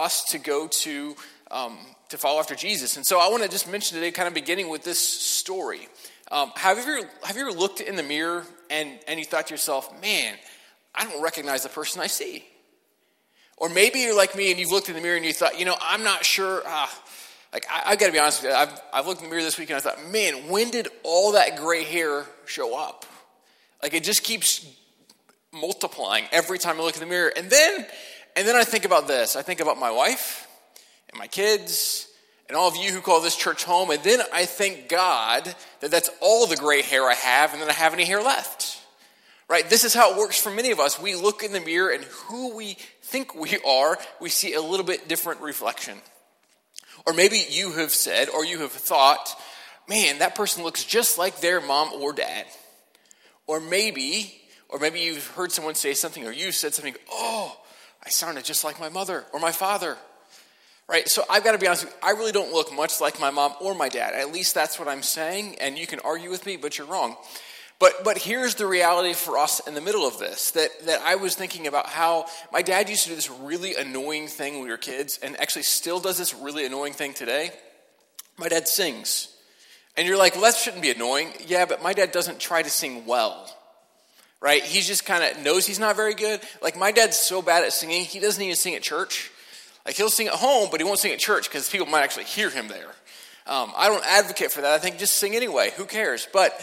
us 0.00 0.24
to 0.32 0.38
go 0.38 0.66
to 0.68 1.14
um, 1.50 1.78
to 2.10 2.18
follow 2.18 2.38
after 2.38 2.54
Jesus. 2.54 2.96
And 2.96 3.06
so 3.06 3.20
I 3.20 3.28
want 3.28 3.42
to 3.42 3.48
just 3.48 3.70
mention 3.70 3.96
today, 3.96 4.10
kind 4.10 4.28
of 4.28 4.34
beginning 4.34 4.68
with 4.68 4.84
this 4.84 5.00
story. 5.00 5.88
Um, 6.30 6.52
have 6.56 6.78
you 6.78 6.82
ever 6.82 7.08
have 7.24 7.36
you 7.36 7.42
ever 7.42 7.58
looked 7.58 7.80
in 7.80 7.96
the 7.96 8.02
mirror 8.02 8.44
and 8.68 8.98
and 9.08 9.18
you 9.18 9.24
thought 9.24 9.48
to 9.48 9.54
yourself, 9.54 9.90
man, 10.00 10.34
I 10.94 11.04
don't 11.04 11.22
recognize 11.22 11.62
the 11.62 11.68
person 11.68 12.00
I 12.00 12.06
see? 12.06 12.44
Or 13.56 13.68
maybe 13.68 14.00
you're 14.00 14.16
like 14.16 14.34
me 14.34 14.50
and 14.50 14.58
you've 14.58 14.70
looked 14.70 14.88
in 14.88 14.94
the 14.94 15.02
mirror 15.02 15.16
and 15.16 15.24
you 15.24 15.34
thought, 15.34 15.58
you 15.58 15.66
know, 15.66 15.76
I'm 15.80 16.02
not 16.02 16.24
sure. 16.24 16.62
Uh, 16.66 16.86
like 17.52 17.66
I, 17.70 17.90
I 17.90 17.96
got 17.96 18.06
to 18.06 18.12
be 18.12 18.18
honest 18.18 18.42
with 18.42 18.52
you, 18.52 18.56
I've, 18.56 18.80
I've 18.92 19.06
looked 19.06 19.20
in 19.20 19.26
the 19.26 19.30
mirror 19.30 19.42
this 19.42 19.58
week 19.58 19.70
and 19.70 19.76
I 19.76 19.80
thought, 19.80 20.10
man, 20.10 20.48
when 20.48 20.70
did 20.70 20.88
all 21.02 21.32
that 21.32 21.56
gray 21.56 21.84
hair 21.84 22.24
show 22.46 22.78
up? 22.78 23.04
Like 23.82 23.92
it 23.92 24.04
just 24.04 24.22
keeps 24.22 24.66
multiplying 25.52 26.24
every 26.32 26.58
time 26.58 26.80
I 26.80 26.84
look 26.84 26.94
in 26.94 27.00
the 27.00 27.06
mirror. 27.06 27.32
And 27.36 27.50
then, 27.50 27.86
and 28.36 28.46
then 28.46 28.56
I 28.56 28.64
think 28.64 28.84
about 28.84 29.08
this. 29.08 29.36
I 29.36 29.42
think 29.42 29.60
about 29.60 29.78
my 29.78 29.90
wife 29.90 30.46
and 31.10 31.18
my 31.18 31.26
kids 31.26 32.08
and 32.48 32.56
all 32.56 32.68
of 32.68 32.76
you 32.76 32.92
who 32.92 33.00
call 33.00 33.20
this 33.20 33.36
church 33.36 33.64
home. 33.64 33.90
And 33.90 34.02
then 34.02 34.20
I 34.32 34.44
thank 34.44 34.88
God 34.88 35.54
that 35.80 35.90
that's 35.90 36.10
all 36.20 36.46
the 36.46 36.56
gray 36.56 36.82
hair 36.82 37.04
I 37.08 37.14
have 37.14 37.52
and 37.52 37.62
that 37.62 37.70
I 37.70 37.74
have 37.74 37.94
any 37.94 38.04
hair 38.04 38.22
left. 38.22 38.78
Right? 39.48 39.68
This 39.68 39.84
is 39.84 39.94
how 39.94 40.12
it 40.12 40.18
works 40.18 40.40
for 40.40 40.50
many 40.50 40.70
of 40.70 40.78
us. 40.78 41.00
We 41.00 41.14
look 41.16 41.42
in 41.42 41.52
the 41.52 41.60
mirror 41.60 41.90
and 41.90 42.04
who 42.04 42.56
we 42.56 42.76
think 43.02 43.34
we 43.34 43.58
are, 43.66 43.98
we 44.20 44.28
see 44.28 44.54
a 44.54 44.60
little 44.60 44.86
bit 44.86 45.08
different 45.08 45.40
reflection. 45.40 45.98
Or 47.06 47.12
maybe 47.12 47.44
you 47.48 47.72
have 47.72 47.90
said 47.90 48.28
or 48.28 48.44
you 48.44 48.60
have 48.60 48.72
thought, 48.72 49.28
man, 49.88 50.18
that 50.18 50.34
person 50.34 50.62
looks 50.62 50.84
just 50.84 51.18
like 51.18 51.40
their 51.40 51.60
mom 51.60 51.92
or 51.92 52.12
dad. 52.12 52.46
Or 53.46 53.58
maybe, 53.60 54.40
or 54.68 54.78
maybe 54.78 55.00
you've 55.00 55.26
heard 55.28 55.50
someone 55.50 55.74
say 55.74 55.94
something 55.94 56.24
or 56.24 56.32
you 56.32 56.52
said 56.52 56.74
something, 56.74 56.94
oh, 57.10 57.56
I 58.04 58.08
sounded 58.08 58.44
just 58.44 58.64
like 58.64 58.80
my 58.80 58.88
mother 58.88 59.24
or 59.32 59.40
my 59.40 59.52
father. 59.52 59.96
Right? 60.88 61.08
So 61.08 61.24
I've 61.30 61.44
got 61.44 61.52
to 61.52 61.58
be 61.58 61.68
honest 61.68 61.84
with 61.84 61.94
you, 61.94 62.00
I 62.02 62.10
really 62.12 62.32
don't 62.32 62.52
look 62.52 62.74
much 62.74 63.00
like 63.00 63.20
my 63.20 63.30
mom 63.30 63.54
or 63.60 63.74
my 63.74 63.88
dad. 63.88 64.14
At 64.14 64.32
least 64.32 64.54
that's 64.54 64.78
what 64.78 64.88
I'm 64.88 65.02
saying, 65.02 65.56
and 65.60 65.78
you 65.78 65.86
can 65.86 66.00
argue 66.00 66.30
with 66.30 66.44
me, 66.46 66.56
but 66.56 66.78
you're 66.78 66.86
wrong. 66.86 67.16
But, 67.78 68.04
but 68.04 68.18
here's 68.18 68.56
the 68.56 68.66
reality 68.66 69.14
for 69.14 69.38
us 69.38 69.66
in 69.66 69.74
the 69.74 69.80
middle 69.80 70.06
of 70.06 70.18
this 70.18 70.50
that, 70.50 70.68
that 70.84 71.00
I 71.00 71.14
was 71.14 71.34
thinking 71.34 71.66
about 71.66 71.86
how 71.86 72.26
my 72.52 72.60
dad 72.60 72.88
used 72.90 73.04
to 73.04 73.08
do 73.08 73.14
this 73.14 73.30
really 73.30 73.74
annoying 73.74 74.26
thing 74.26 74.54
when 74.54 74.64
we 74.64 74.68
were 74.68 74.76
kids, 74.76 75.18
and 75.22 75.40
actually 75.40 75.62
still 75.62 76.00
does 76.00 76.18
this 76.18 76.34
really 76.34 76.66
annoying 76.66 76.92
thing 76.92 77.14
today. 77.14 77.52
My 78.36 78.48
dad 78.48 78.68
sings. 78.68 79.34
And 79.96 80.06
you're 80.06 80.18
like, 80.18 80.34
well, 80.34 80.42
that 80.42 80.56
shouldn't 80.56 80.82
be 80.82 80.90
annoying. 80.90 81.32
Yeah, 81.46 81.64
but 81.64 81.82
my 81.82 81.92
dad 81.92 82.12
doesn't 82.12 82.38
try 82.38 82.62
to 82.62 82.70
sing 82.70 83.06
well, 83.06 83.48
right? 84.40 84.62
He 84.62 84.80
just 84.80 85.04
kind 85.04 85.24
of 85.24 85.42
knows 85.42 85.66
he's 85.66 85.78
not 85.78 85.96
very 85.96 86.14
good. 86.14 86.40
Like, 86.62 86.76
my 86.76 86.92
dad's 86.92 87.16
so 87.16 87.42
bad 87.42 87.64
at 87.64 87.72
singing, 87.72 88.04
he 88.04 88.20
doesn't 88.20 88.42
even 88.42 88.56
sing 88.56 88.74
at 88.74 88.82
church. 88.82 89.30
Like, 89.86 89.96
he'll 89.96 90.10
sing 90.10 90.28
at 90.28 90.34
home, 90.34 90.68
but 90.70 90.80
he 90.80 90.84
won't 90.84 90.98
sing 90.98 91.12
at 91.12 91.18
church 91.18 91.48
because 91.48 91.68
people 91.68 91.86
might 91.86 92.02
actually 92.02 92.24
hear 92.24 92.50
him 92.50 92.68
there. 92.68 92.90
Um, 93.46 93.72
I 93.76 93.88
don't 93.88 94.04
advocate 94.06 94.52
for 94.52 94.60
that. 94.60 94.72
I 94.72 94.78
think 94.78 94.98
just 94.98 95.16
sing 95.16 95.34
anyway. 95.34 95.72
Who 95.76 95.84
cares? 95.84 96.28
But 96.32 96.54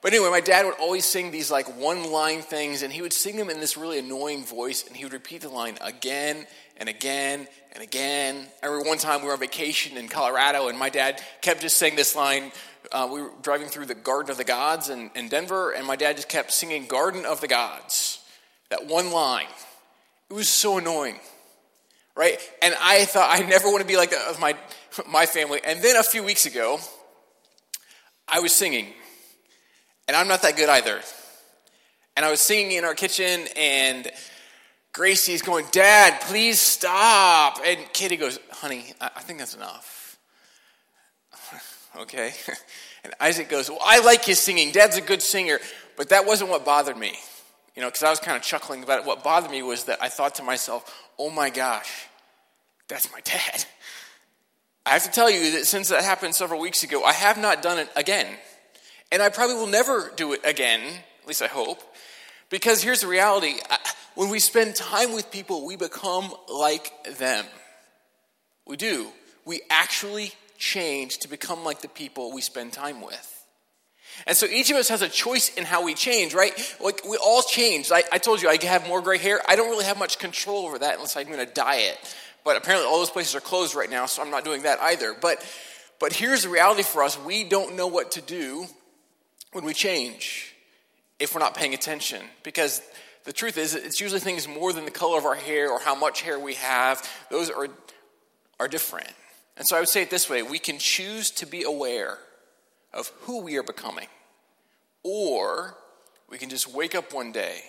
but 0.00 0.12
anyway, 0.12 0.30
my 0.30 0.40
dad 0.40 0.64
would 0.64 0.76
always 0.76 1.04
sing 1.04 1.32
these 1.32 1.50
like 1.50 1.76
one 1.76 2.12
line 2.12 2.42
things, 2.42 2.82
and 2.82 2.92
he 2.92 3.02
would 3.02 3.12
sing 3.12 3.36
them 3.36 3.50
in 3.50 3.58
this 3.58 3.76
really 3.76 3.98
annoying 3.98 4.44
voice, 4.44 4.86
and 4.86 4.96
he 4.96 5.04
would 5.04 5.12
repeat 5.12 5.40
the 5.40 5.48
line 5.48 5.76
again 5.80 6.46
and 6.78 6.88
again 6.88 7.46
and 7.72 7.82
again. 7.82 8.46
Remember 8.62 8.88
one 8.88 8.98
time 8.98 9.20
we 9.20 9.26
were 9.26 9.34
on 9.34 9.40
vacation 9.40 9.96
in 9.96 10.08
Colorado, 10.08 10.68
and 10.68 10.78
my 10.78 10.88
dad 10.88 11.20
kept 11.40 11.60
just 11.60 11.76
saying 11.76 11.96
this 11.96 12.16
line. 12.16 12.52
Uh, 12.90 13.08
we 13.12 13.22
were 13.22 13.32
driving 13.42 13.68
through 13.68 13.86
the 13.86 13.94
Garden 13.94 14.30
of 14.30 14.36
the 14.36 14.44
Gods 14.44 14.88
in, 14.88 15.10
in 15.14 15.28
Denver, 15.28 15.72
and 15.72 15.86
my 15.86 15.96
dad 15.96 16.16
just 16.16 16.28
kept 16.28 16.52
singing 16.52 16.86
Garden 16.86 17.26
of 17.26 17.40
the 17.40 17.48
Gods, 17.48 18.20
that 18.70 18.86
one 18.86 19.10
line. 19.10 19.46
It 20.30 20.34
was 20.34 20.48
so 20.48 20.78
annoying, 20.78 21.18
right? 22.16 22.38
And 22.62 22.74
I 22.80 23.04
thought 23.04 23.28
I 23.30 23.44
never 23.44 23.68
want 23.68 23.82
to 23.82 23.86
be 23.86 23.96
like 23.96 24.10
that 24.10 24.28
with 24.28 24.40
my, 24.40 24.56
my 25.10 25.26
family. 25.26 25.60
And 25.64 25.82
then 25.82 25.96
a 25.96 26.02
few 26.02 26.22
weeks 26.22 26.46
ago, 26.46 26.78
I 28.26 28.40
was 28.40 28.54
singing 28.54 28.92
and 30.08 30.16
I'm 30.16 30.26
not 30.26 30.42
that 30.42 30.56
good 30.56 30.70
either. 30.70 31.00
And 32.16 32.24
I 32.24 32.30
was 32.30 32.40
singing 32.40 32.72
in 32.72 32.84
our 32.84 32.94
kitchen, 32.94 33.46
and 33.54 34.10
Gracie's 34.98 35.42
going, 35.42 35.64
Dad, 35.70 36.20
please 36.22 36.60
stop. 36.60 37.60
And 37.64 37.78
Katie 37.92 38.16
goes, 38.16 38.40
Honey, 38.50 38.84
I 39.00 39.20
think 39.20 39.38
that's 39.38 39.54
enough. 39.54 40.18
okay. 42.00 42.32
And 43.04 43.14
Isaac 43.20 43.48
goes, 43.48 43.70
Well, 43.70 43.78
I 43.80 44.00
like 44.00 44.24
his 44.24 44.40
singing. 44.40 44.72
Dad's 44.72 44.96
a 44.96 45.00
good 45.00 45.22
singer. 45.22 45.60
But 45.96 46.08
that 46.08 46.26
wasn't 46.26 46.50
what 46.50 46.64
bothered 46.64 46.96
me. 46.96 47.16
You 47.76 47.82
know, 47.82 47.86
because 47.86 48.02
I 48.02 48.10
was 48.10 48.18
kind 48.18 48.36
of 48.36 48.42
chuckling 48.42 48.82
about 48.82 48.98
it. 48.98 49.06
What 49.06 49.22
bothered 49.22 49.52
me 49.52 49.62
was 49.62 49.84
that 49.84 50.02
I 50.02 50.08
thought 50.08 50.34
to 50.34 50.42
myself, 50.42 50.92
Oh 51.16 51.30
my 51.30 51.48
gosh, 51.48 52.08
that's 52.88 53.10
my 53.12 53.20
dad. 53.20 53.64
I 54.84 54.90
have 54.90 55.04
to 55.04 55.12
tell 55.12 55.30
you 55.30 55.52
that 55.52 55.66
since 55.66 55.90
that 55.90 56.02
happened 56.02 56.34
several 56.34 56.60
weeks 56.60 56.82
ago, 56.82 57.04
I 57.04 57.12
have 57.12 57.38
not 57.38 57.62
done 57.62 57.78
it 57.78 57.88
again. 57.94 58.26
And 59.12 59.22
I 59.22 59.28
probably 59.28 59.54
will 59.54 59.68
never 59.68 60.10
do 60.16 60.32
it 60.32 60.40
again, 60.44 60.80
at 61.22 61.28
least 61.28 61.40
I 61.40 61.46
hope, 61.46 61.80
because 62.50 62.82
here's 62.82 63.02
the 63.02 63.06
reality 63.06 63.60
when 64.18 64.30
we 64.30 64.40
spend 64.40 64.74
time 64.74 65.12
with 65.12 65.30
people, 65.30 65.64
we 65.64 65.76
become 65.76 66.34
like 66.52 66.90
them. 67.18 67.44
We 68.66 68.76
do. 68.76 69.06
We 69.44 69.60
actually 69.70 70.32
change 70.58 71.18
to 71.18 71.28
become 71.28 71.62
like 71.62 71.82
the 71.82 71.88
people 71.88 72.32
we 72.32 72.40
spend 72.40 72.72
time 72.72 73.00
with. 73.00 73.46
And 74.26 74.36
so 74.36 74.46
each 74.46 74.72
of 74.72 74.76
us 74.76 74.88
has 74.88 75.02
a 75.02 75.08
choice 75.08 75.54
in 75.54 75.62
how 75.62 75.84
we 75.84 75.94
change, 75.94 76.34
right? 76.34 76.52
Like 76.80 77.08
we 77.08 77.16
all 77.16 77.42
change. 77.42 77.92
I, 77.92 78.02
I 78.10 78.18
told 78.18 78.42
you 78.42 78.48
I 78.48 78.58
have 78.64 78.88
more 78.88 79.00
gray 79.00 79.18
hair. 79.18 79.40
I 79.46 79.54
don't 79.54 79.70
really 79.70 79.84
have 79.84 80.00
much 80.00 80.18
control 80.18 80.66
over 80.66 80.80
that 80.80 80.94
unless 80.94 81.16
I'm 81.16 81.26
going 81.26 81.46
to 81.46 81.54
dye 81.54 81.82
it. 81.82 82.16
But 82.44 82.56
apparently 82.56 82.88
all 82.88 82.98
those 82.98 83.10
places 83.10 83.36
are 83.36 83.40
closed 83.40 83.76
right 83.76 83.88
now, 83.88 84.06
so 84.06 84.20
I'm 84.20 84.32
not 84.32 84.44
doing 84.44 84.62
that 84.62 84.80
either. 84.80 85.14
But 85.14 85.46
but 86.00 86.12
here's 86.12 86.42
the 86.42 86.48
reality 86.48 86.82
for 86.82 87.04
us: 87.04 87.16
we 87.16 87.44
don't 87.44 87.76
know 87.76 87.86
what 87.86 88.10
to 88.12 88.20
do 88.20 88.66
when 89.52 89.64
we 89.64 89.74
change 89.74 90.56
if 91.20 91.36
we're 91.36 91.40
not 91.40 91.54
paying 91.54 91.72
attention. 91.72 92.20
Because 92.42 92.82
the 93.28 93.34
truth 93.34 93.58
is, 93.58 93.74
it's 93.74 94.00
usually 94.00 94.20
things 94.20 94.48
more 94.48 94.72
than 94.72 94.86
the 94.86 94.90
color 94.90 95.18
of 95.18 95.26
our 95.26 95.34
hair 95.34 95.70
or 95.70 95.78
how 95.78 95.94
much 95.94 96.22
hair 96.22 96.38
we 96.38 96.54
have. 96.54 97.06
Those 97.30 97.50
are, 97.50 97.68
are 98.58 98.68
different. 98.68 99.10
And 99.58 99.68
so 99.68 99.76
I 99.76 99.80
would 99.80 99.90
say 99.90 100.00
it 100.00 100.08
this 100.08 100.30
way 100.30 100.42
we 100.42 100.58
can 100.58 100.78
choose 100.78 101.30
to 101.32 101.44
be 101.44 101.62
aware 101.62 102.16
of 102.94 103.08
who 103.24 103.42
we 103.42 103.58
are 103.58 103.62
becoming, 103.62 104.06
or 105.02 105.76
we 106.30 106.38
can 106.38 106.48
just 106.48 106.72
wake 106.72 106.94
up 106.94 107.12
one 107.12 107.30
day 107.30 107.60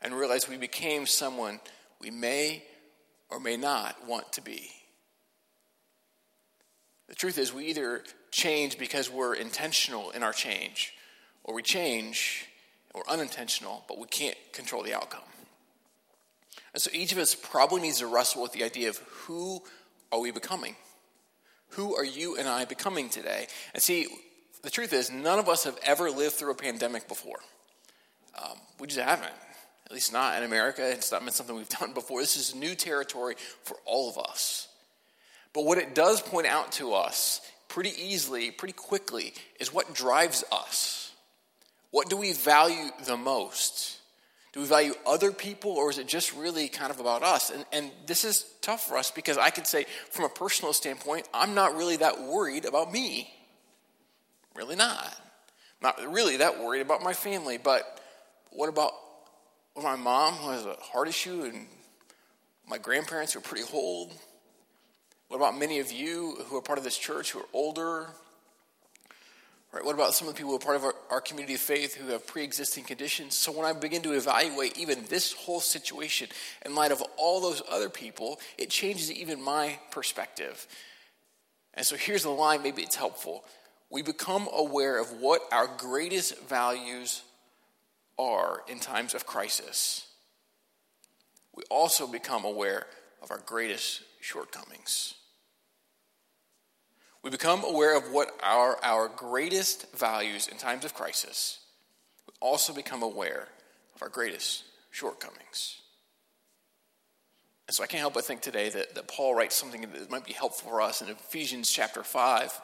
and 0.00 0.14
realize 0.14 0.48
we 0.48 0.56
became 0.56 1.06
someone 1.06 1.58
we 2.00 2.12
may 2.12 2.62
or 3.30 3.40
may 3.40 3.56
not 3.56 4.06
want 4.06 4.32
to 4.34 4.40
be. 4.40 4.70
The 7.08 7.16
truth 7.16 7.36
is, 7.36 7.52
we 7.52 7.64
either 7.64 8.04
change 8.30 8.78
because 8.78 9.10
we're 9.10 9.34
intentional 9.34 10.10
in 10.10 10.22
our 10.22 10.32
change, 10.32 10.92
or 11.42 11.52
we 11.52 11.62
change 11.64 12.47
we're 12.98 13.12
unintentional, 13.12 13.84
but 13.88 13.98
we 13.98 14.06
can't 14.06 14.36
control 14.52 14.82
the 14.82 14.94
outcome. 14.94 15.22
And 16.74 16.82
so 16.82 16.90
each 16.92 17.12
of 17.12 17.18
us 17.18 17.34
probably 17.34 17.80
needs 17.80 17.98
to 17.98 18.06
wrestle 18.06 18.42
with 18.42 18.52
the 18.52 18.64
idea 18.64 18.88
of 18.88 18.98
who 18.98 19.62
are 20.12 20.20
we 20.20 20.30
becoming? 20.30 20.76
Who 21.70 21.94
are 21.96 22.04
you 22.04 22.36
and 22.36 22.48
I 22.48 22.64
becoming 22.64 23.08
today? 23.08 23.46
And 23.74 23.82
see, 23.82 24.08
the 24.62 24.70
truth 24.70 24.92
is, 24.92 25.10
none 25.10 25.38
of 25.38 25.48
us 25.48 25.64
have 25.64 25.78
ever 25.82 26.10
lived 26.10 26.34
through 26.34 26.50
a 26.50 26.56
pandemic 26.56 27.08
before. 27.08 27.38
Um, 28.40 28.58
we 28.80 28.86
just 28.86 29.00
haven't. 29.00 29.32
At 29.86 29.92
least 29.92 30.12
not 30.12 30.36
in 30.36 30.44
America. 30.44 30.88
It's 30.90 31.12
not 31.12 31.24
been 31.24 31.32
something 31.32 31.56
we've 31.56 31.68
done 31.80 31.92
before. 31.92 32.20
This 32.20 32.36
is 32.36 32.54
new 32.54 32.74
territory 32.74 33.36
for 33.62 33.76
all 33.84 34.10
of 34.10 34.18
us. 34.18 34.68
But 35.52 35.64
what 35.64 35.78
it 35.78 35.94
does 35.94 36.20
point 36.20 36.46
out 36.46 36.72
to 36.72 36.94
us 36.94 37.40
pretty 37.68 37.92
easily, 38.00 38.50
pretty 38.50 38.74
quickly, 38.74 39.32
is 39.60 39.72
what 39.72 39.94
drives 39.94 40.44
us. 40.52 41.07
What 41.90 42.10
do 42.10 42.16
we 42.16 42.32
value 42.32 42.90
the 43.04 43.16
most? 43.16 43.98
Do 44.52 44.60
we 44.60 44.66
value 44.66 44.94
other 45.06 45.30
people 45.30 45.72
or 45.72 45.90
is 45.90 45.98
it 45.98 46.06
just 46.06 46.34
really 46.34 46.68
kind 46.68 46.90
of 46.90 47.00
about 47.00 47.22
us? 47.22 47.50
And, 47.50 47.64
and 47.72 47.90
this 48.06 48.24
is 48.24 48.44
tough 48.62 48.86
for 48.86 48.96
us 48.96 49.10
because 49.10 49.38
I 49.38 49.50
could 49.50 49.66
say, 49.66 49.86
from 50.10 50.24
a 50.24 50.28
personal 50.28 50.72
standpoint, 50.72 51.28
I'm 51.32 51.54
not 51.54 51.76
really 51.76 51.96
that 51.96 52.22
worried 52.22 52.64
about 52.64 52.92
me. 52.92 53.30
Really 54.54 54.76
not. 54.76 55.14
Not 55.80 56.00
really 56.12 56.38
that 56.38 56.58
worried 56.58 56.80
about 56.80 57.02
my 57.02 57.12
family, 57.12 57.58
but 57.58 58.00
what 58.50 58.68
about 58.68 58.92
my 59.80 59.96
mom 59.96 60.34
who 60.34 60.50
has 60.50 60.66
a 60.66 60.74
heart 60.80 61.08
issue 61.08 61.42
and 61.44 61.66
my 62.68 62.78
grandparents 62.78 63.34
who 63.34 63.38
are 63.38 63.42
pretty 63.42 63.64
old? 63.72 64.12
What 65.28 65.36
about 65.36 65.58
many 65.58 65.78
of 65.78 65.92
you 65.92 66.38
who 66.46 66.56
are 66.56 66.62
part 66.62 66.78
of 66.78 66.84
this 66.84 66.98
church 66.98 67.32
who 67.32 67.40
are 67.40 67.48
older? 67.52 68.08
Right? 69.72 69.84
What 69.84 69.94
about 69.94 70.14
some 70.14 70.28
of 70.28 70.34
the 70.34 70.38
people 70.38 70.50
who 70.50 70.56
are 70.56 70.60
part 70.60 70.76
of 70.76 70.84
our, 70.84 70.94
our 71.10 71.20
community 71.20 71.54
of 71.54 71.60
faith 71.60 71.94
who 71.94 72.10
have 72.12 72.26
pre 72.26 72.42
existing 72.42 72.84
conditions? 72.84 73.36
So 73.36 73.52
when 73.52 73.66
I 73.66 73.72
begin 73.74 74.02
to 74.02 74.12
evaluate 74.12 74.78
even 74.78 75.04
this 75.08 75.34
whole 75.34 75.60
situation 75.60 76.28
in 76.64 76.74
light 76.74 76.90
of 76.90 77.02
all 77.18 77.40
those 77.40 77.62
other 77.70 77.90
people, 77.90 78.40
it 78.56 78.70
changes 78.70 79.12
even 79.12 79.42
my 79.42 79.78
perspective. 79.90 80.66
And 81.74 81.84
so 81.84 81.96
here's 81.96 82.22
the 82.22 82.30
line, 82.30 82.62
maybe 82.62 82.82
it's 82.82 82.96
helpful. 82.96 83.44
We 83.90 84.02
become 84.02 84.48
aware 84.52 84.98
of 84.98 85.20
what 85.20 85.42
our 85.52 85.66
greatest 85.66 86.40
values 86.48 87.22
are 88.18 88.62
in 88.68 88.80
times 88.80 89.14
of 89.14 89.26
crisis. 89.26 90.06
We 91.54 91.62
also 91.70 92.06
become 92.06 92.44
aware 92.44 92.86
of 93.22 93.30
our 93.30 93.42
greatest 93.44 94.02
shortcomings. 94.20 95.14
We 97.22 97.30
become 97.30 97.64
aware 97.64 97.96
of 97.96 98.12
what 98.12 98.30
are 98.42 98.78
our 98.82 99.08
greatest 99.08 99.94
values 99.96 100.48
in 100.48 100.56
times 100.56 100.84
of 100.84 100.94
crisis. 100.94 101.58
We 102.26 102.34
also 102.40 102.72
become 102.72 103.02
aware 103.02 103.48
of 103.94 104.02
our 104.02 104.08
greatest 104.08 104.64
shortcomings. 104.90 105.80
And 107.66 107.74
so 107.74 107.84
I 107.84 107.86
can't 107.86 108.00
help 108.00 108.14
but 108.14 108.24
think 108.24 108.40
today 108.40 108.70
that, 108.70 108.94
that 108.94 109.08
Paul 109.08 109.34
writes 109.34 109.54
something 109.54 109.82
that 109.82 110.10
might 110.10 110.24
be 110.24 110.32
helpful 110.32 110.70
for 110.70 110.80
us 110.80 111.02
in 111.02 111.08
Ephesians 111.08 111.70
chapter 111.70 112.02
5. 112.02 112.60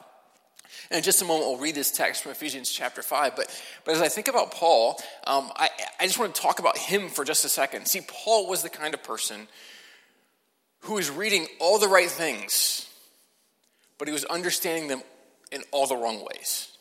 And 0.89 0.97
in 0.97 1.03
just 1.03 1.21
a 1.21 1.25
moment, 1.25 1.47
we'll 1.47 1.59
read 1.59 1.75
this 1.75 1.91
text 1.91 2.23
from 2.23 2.31
Ephesians 2.31 2.71
chapter 2.71 3.03
5. 3.03 3.35
But, 3.35 3.63
but 3.83 3.95
as 3.95 4.01
I 4.01 4.07
think 4.07 4.27
about 4.27 4.51
Paul, 4.51 4.99
um, 5.27 5.51
I, 5.55 5.69
I 5.99 6.07
just 6.07 6.17
want 6.17 6.33
to 6.33 6.41
talk 6.41 6.59
about 6.59 6.77
him 6.77 7.09
for 7.09 7.23
just 7.23 7.45
a 7.45 7.49
second. 7.49 7.87
See, 7.87 8.01
Paul 8.07 8.49
was 8.49 8.63
the 8.63 8.69
kind 8.69 8.93
of 8.95 9.03
person 9.03 9.47
who 10.81 10.95
was 10.95 11.09
reading 11.11 11.47
all 11.59 11.77
the 11.77 11.87
right 11.87 12.09
things, 12.09 12.89
but 13.97 14.07
he 14.07 14.13
was 14.13 14.25
understanding 14.25 14.87
them 14.87 15.01
in 15.51 15.63
all 15.71 15.87
the 15.87 15.95
wrong 15.95 16.25
ways. 16.25 16.75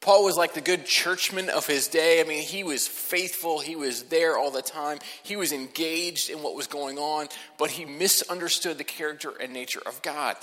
Paul 0.00 0.24
was 0.24 0.36
like 0.36 0.54
the 0.54 0.60
good 0.60 0.86
churchman 0.86 1.50
of 1.50 1.66
his 1.66 1.88
day. 1.88 2.20
I 2.20 2.24
mean, 2.24 2.42
he 2.42 2.62
was 2.62 2.86
faithful, 2.86 3.58
he 3.58 3.74
was 3.74 4.04
there 4.04 4.38
all 4.38 4.50
the 4.50 4.62
time, 4.62 4.98
he 5.22 5.36
was 5.36 5.52
engaged 5.52 6.30
in 6.30 6.42
what 6.42 6.54
was 6.54 6.66
going 6.66 6.98
on, 6.98 7.28
but 7.58 7.70
he 7.70 7.84
misunderstood 7.84 8.78
the 8.78 8.84
character 8.84 9.32
and 9.40 9.52
nature 9.52 9.82
of 9.84 10.00
God. 10.02 10.36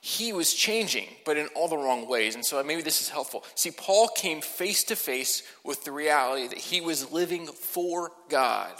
He 0.00 0.32
was 0.32 0.54
changing, 0.54 1.08
but 1.24 1.36
in 1.36 1.48
all 1.56 1.66
the 1.66 1.76
wrong 1.76 2.06
ways. 2.08 2.36
And 2.36 2.44
so 2.44 2.62
maybe 2.62 2.82
this 2.82 3.00
is 3.00 3.08
helpful. 3.08 3.42
See, 3.56 3.72
Paul 3.72 4.08
came 4.08 4.40
face 4.40 4.84
to 4.84 4.96
face 4.96 5.42
with 5.64 5.84
the 5.84 5.90
reality 5.90 6.46
that 6.46 6.58
he 6.58 6.80
was 6.80 7.10
living 7.10 7.46
for 7.46 8.12
God, 8.28 8.72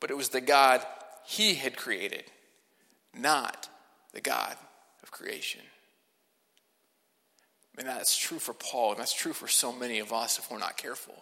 but 0.00 0.10
it 0.10 0.16
was 0.16 0.28
the 0.28 0.42
God 0.42 0.84
he 1.24 1.54
had 1.54 1.76
created, 1.76 2.24
not 3.16 3.69
the 4.12 4.20
God 4.20 4.56
of 5.02 5.10
creation. 5.10 5.62
And 7.78 7.88
that's 7.88 8.18
true 8.18 8.38
for 8.38 8.52
Paul, 8.52 8.92
and 8.92 9.00
that's 9.00 9.14
true 9.14 9.32
for 9.32 9.48
so 9.48 9.72
many 9.72 10.00
of 10.00 10.12
us 10.12 10.38
if 10.38 10.50
we're 10.50 10.58
not 10.58 10.76
careful. 10.76 11.14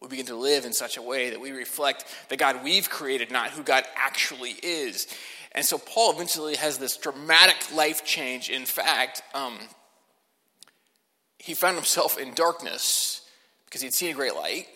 We 0.00 0.08
begin 0.08 0.26
to 0.26 0.36
live 0.36 0.64
in 0.64 0.72
such 0.72 0.96
a 0.96 1.02
way 1.02 1.30
that 1.30 1.40
we 1.40 1.50
reflect 1.50 2.06
the 2.30 2.36
God 2.36 2.64
we've 2.64 2.88
created, 2.88 3.30
not 3.30 3.50
who 3.50 3.62
God 3.62 3.84
actually 3.96 4.52
is. 4.62 5.06
And 5.52 5.64
so 5.64 5.76
Paul 5.76 6.12
eventually 6.12 6.56
has 6.56 6.78
this 6.78 6.96
dramatic 6.96 7.56
life 7.74 8.04
change. 8.04 8.48
In 8.48 8.64
fact, 8.64 9.22
um, 9.34 9.58
he 11.38 11.54
found 11.54 11.76
himself 11.76 12.18
in 12.18 12.32
darkness 12.32 13.28
because 13.66 13.82
he'd 13.82 13.92
seen 13.92 14.12
a 14.12 14.14
great 14.14 14.34
light, 14.34 14.66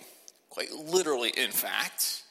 quite 0.50 0.70
literally, 0.72 1.32
in 1.34 1.52
fact. 1.52 2.23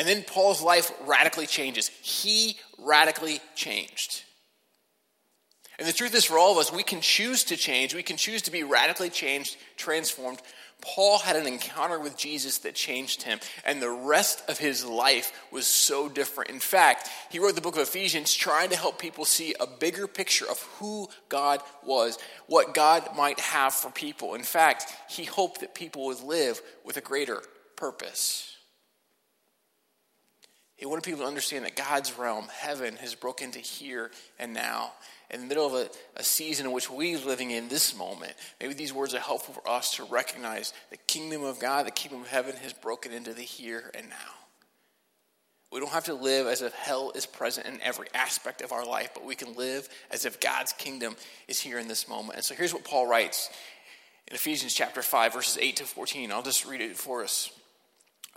And 0.00 0.08
then 0.08 0.22
Paul's 0.22 0.62
life 0.62 0.90
radically 1.04 1.46
changes. 1.46 1.88
He 2.00 2.56
radically 2.78 3.38
changed. 3.54 4.22
And 5.78 5.86
the 5.86 5.92
truth 5.92 6.14
is, 6.14 6.24
for 6.24 6.38
all 6.38 6.52
of 6.52 6.56
us, 6.56 6.72
we 6.72 6.82
can 6.82 7.02
choose 7.02 7.44
to 7.44 7.56
change. 7.58 7.94
We 7.94 8.02
can 8.02 8.16
choose 8.16 8.40
to 8.42 8.50
be 8.50 8.62
radically 8.62 9.10
changed, 9.10 9.58
transformed. 9.76 10.40
Paul 10.80 11.18
had 11.18 11.36
an 11.36 11.46
encounter 11.46 12.00
with 12.00 12.16
Jesus 12.16 12.56
that 12.60 12.74
changed 12.74 13.24
him, 13.24 13.40
and 13.62 13.82
the 13.82 13.90
rest 13.90 14.42
of 14.48 14.56
his 14.56 14.86
life 14.86 15.38
was 15.52 15.66
so 15.66 16.08
different. 16.08 16.48
In 16.48 16.60
fact, 16.60 17.10
he 17.28 17.38
wrote 17.38 17.54
the 17.54 17.60
book 17.60 17.76
of 17.76 17.82
Ephesians 17.82 18.34
trying 18.34 18.70
to 18.70 18.76
help 18.76 18.98
people 18.98 19.26
see 19.26 19.54
a 19.60 19.66
bigger 19.66 20.06
picture 20.06 20.46
of 20.50 20.62
who 20.78 21.10
God 21.28 21.60
was, 21.84 22.18
what 22.46 22.72
God 22.72 23.06
might 23.14 23.38
have 23.38 23.74
for 23.74 23.90
people. 23.90 24.34
In 24.34 24.44
fact, 24.44 24.86
he 25.10 25.24
hoped 25.24 25.60
that 25.60 25.74
people 25.74 26.06
would 26.06 26.22
live 26.22 26.62
with 26.86 26.96
a 26.96 27.02
greater 27.02 27.42
purpose. 27.76 28.56
He 30.80 30.86
wanted 30.86 31.04
people 31.04 31.20
to 31.20 31.26
understand 31.26 31.66
that 31.66 31.76
God's 31.76 32.16
realm, 32.16 32.46
heaven, 32.50 32.96
has 32.96 33.14
broken 33.14 33.48
into 33.48 33.58
here 33.58 34.10
and 34.38 34.54
now 34.54 34.92
in 35.30 35.42
the 35.42 35.46
middle 35.46 35.66
of 35.66 35.74
a, 35.74 35.90
a 36.16 36.24
season 36.24 36.64
in 36.64 36.72
which 36.72 36.90
we're 36.90 37.18
living 37.18 37.50
in 37.50 37.68
this 37.68 37.94
moment, 37.94 38.32
maybe 38.58 38.72
these 38.72 38.90
words 38.90 39.14
are 39.14 39.20
helpful 39.20 39.52
for 39.52 39.68
us 39.68 39.96
to 39.96 40.04
recognize 40.04 40.72
the 40.88 40.96
kingdom 40.96 41.44
of 41.44 41.60
God, 41.60 41.86
the 41.86 41.90
kingdom 41.90 42.22
of 42.22 42.28
heaven 42.28 42.56
has 42.62 42.72
broken 42.72 43.12
into 43.12 43.34
the 43.34 43.42
here 43.42 43.90
and 43.94 44.08
now. 44.08 44.16
We 45.70 45.80
don't 45.80 45.90
have 45.90 46.04
to 46.04 46.14
live 46.14 46.46
as 46.46 46.62
if 46.62 46.72
hell 46.72 47.12
is 47.14 47.26
present 47.26 47.66
in 47.66 47.78
every 47.82 48.08
aspect 48.14 48.62
of 48.62 48.72
our 48.72 48.86
life, 48.86 49.10
but 49.12 49.26
we 49.26 49.34
can 49.34 49.52
live 49.52 49.86
as 50.10 50.24
if 50.24 50.40
God's 50.40 50.72
kingdom 50.72 51.14
is 51.46 51.60
here 51.60 51.78
in 51.78 51.88
this 51.88 52.08
moment. 52.08 52.36
And 52.36 52.44
so 52.44 52.54
here's 52.54 52.72
what 52.72 52.84
Paul 52.84 53.06
writes 53.06 53.50
in 54.28 54.34
Ephesians 54.34 54.72
chapter 54.72 55.02
5, 55.02 55.34
verses 55.34 55.58
8 55.60 55.76
to 55.76 55.84
14. 55.84 56.32
I'll 56.32 56.42
just 56.42 56.64
read 56.64 56.80
it 56.80 56.96
for 56.96 57.22
us. 57.22 57.52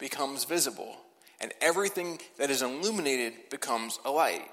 becomes 0.00 0.44
visible, 0.44 0.96
and 1.40 1.52
everything 1.60 2.18
that 2.38 2.50
is 2.50 2.62
illuminated 2.62 3.34
becomes 3.50 3.98
a 4.04 4.10
light. 4.10 4.48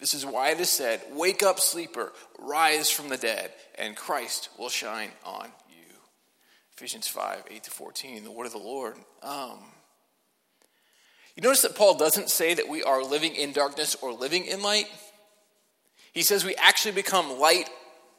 This 0.00 0.14
is 0.14 0.26
why 0.26 0.50
it 0.50 0.58
is 0.58 0.68
said, 0.68 1.00
Wake 1.12 1.42
up, 1.42 1.60
sleeper, 1.60 2.12
rise 2.38 2.90
from 2.90 3.08
the 3.08 3.16
dead, 3.16 3.52
and 3.76 3.96
Christ 3.96 4.48
will 4.58 4.68
shine 4.68 5.10
on 5.24 5.46
you. 5.68 5.94
Ephesians 6.76 7.06
5 7.06 7.44
8 7.50 7.62
to 7.62 7.70
14, 7.70 8.24
the 8.24 8.30
word 8.30 8.46
of 8.46 8.52
the 8.52 8.58
Lord. 8.58 8.96
Um, 9.22 9.58
you 11.36 11.42
notice 11.42 11.62
that 11.62 11.76
Paul 11.76 11.96
doesn't 11.96 12.30
say 12.30 12.54
that 12.54 12.68
we 12.68 12.82
are 12.82 13.02
living 13.02 13.34
in 13.34 13.52
darkness 13.52 13.94
or 14.02 14.12
living 14.12 14.44
in 14.44 14.62
light. 14.62 14.86
He 16.12 16.22
says 16.22 16.44
we 16.44 16.54
actually 16.56 16.92
become 16.92 17.38
light 17.38 17.70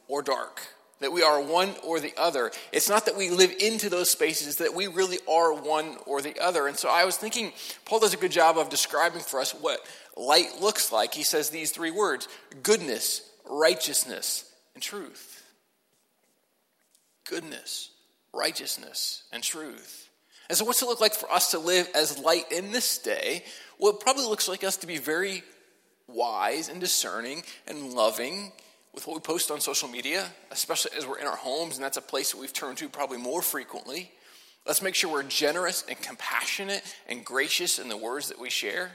or 0.07 0.21
dark, 0.21 0.61
that 1.03 1.11
we 1.11 1.21
are 1.21 1.41
one 1.41 1.73
or 1.83 1.99
the 1.99 2.13
other. 2.17 2.51
It's 2.71 2.89
not 2.89 3.05
that 3.05 3.17
we 3.17 3.29
live 3.29 3.53
into 3.59 3.89
those 3.89 4.09
spaces, 4.09 4.57
that 4.57 4.73
we 4.73 4.87
really 4.87 5.19
are 5.29 5.53
one 5.53 5.97
or 6.05 6.21
the 6.21 6.39
other. 6.39 6.67
And 6.67 6.77
so 6.77 6.89
I 6.89 7.05
was 7.05 7.17
thinking, 7.17 7.51
Paul 7.85 7.99
does 7.99 8.13
a 8.13 8.17
good 8.17 8.31
job 8.31 8.57
of 8.57 8.69
describing 8.69 9.21
for 9.21 9.39
us 9.39 9.53
what 9.53 9.79
light 10.15 10.61
looks 10.61 10.91
like, 10.91 11.13
he 11.13 11.23
says 11.23 11.49
these 11.49 11.71
three 11.71 11.91
words 11.91 12.27
goodness, 12.63 13.29
righteousness, 13.49 14.45
and 14.73 14.81
truth. 14.81 15.43
Goodness, 17.29 17.91
righteousness, 18.33 19.23
and 19.31 19.43
truth. 19.43 20.09
And 20.49 20.57
so, 20.57 20.65
what's 20.65 20.81
it 20.81 20.87
look 20.87 21.01
like 21.01 21.13
for 21.13 21.31
us 21.31 21.51
to 21.51 21.59
live 21.59 21.89
as 21.95 22.19
light 22.19 22.51
in 22.51 22.71
this 22.71 22.97
day? 22.97 23.43
Well, 23.79 23.93
it 23.93 24.01
probably 24.01 24.25
looks 24.25 24.47
like 24.47 24.63
us 24.63 24.77
to 24.77 24.87
be 24.87 24.97
very 24.97 25.43
wise 26.07 26.69
and 26.69 26.79
discerning 26.79 27.43
and 27.67 27.93
loving 27.93 28.51
with 28.93 29.07
what 29.07 29.15
we 29.15 29.21
post 29.21 29.49
on 29.49 29.59
social 29.59 29.89
media, 29.89 30.27
especially 30.51 30.91
as 30.97 31.07
we're 31.07 31.19
in 31.19 31.27
our 31.27 31.35
homes, 31.35 31.75
and 31.75 31.83
that's 31.83 31.97
a 31.97 32.01
place 32.01 32.31
that 32.31 32.39
we've 32.39 32.53
turned 32.53 32.77
to 32.77 32.89
probably 32.89 33.17
more 33.17 33.41
frequently. 33.41 34.11
Let's 34.65 34.81
make 34.81 34.95
sure 34.95 35.11
we're 35.11 35.23
generous 35.23 35.83
and 35.89 35.99
compassionate 35.99 36.83
and 37.07 37.25
gracious 37.25 37.79
in 37.79 37.89
the 37.89 37.97
words 37.97 38.29
that 38.29 38.39
we 38.39 38.49
share. 38.49 38.91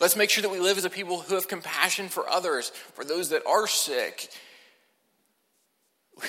Let's 0.00 0.16
make 0.16 0.30
sure 0.30 0.42
that 0.42 0.50
we 0.50 0.60
live 0.60 0.78
as 0.78 0.84
a 0.84 0.90
people 0.90 1.20
who 1.20 1.34
have 1.34 1.48
compassion 1.48 2.08
for 2.08 2.28
others, 2.28 2.70
for 2.94 3.04
those 3.04 3.30
that 3.30 3.44
are 3.46 3.66
sick. 3.66 4.28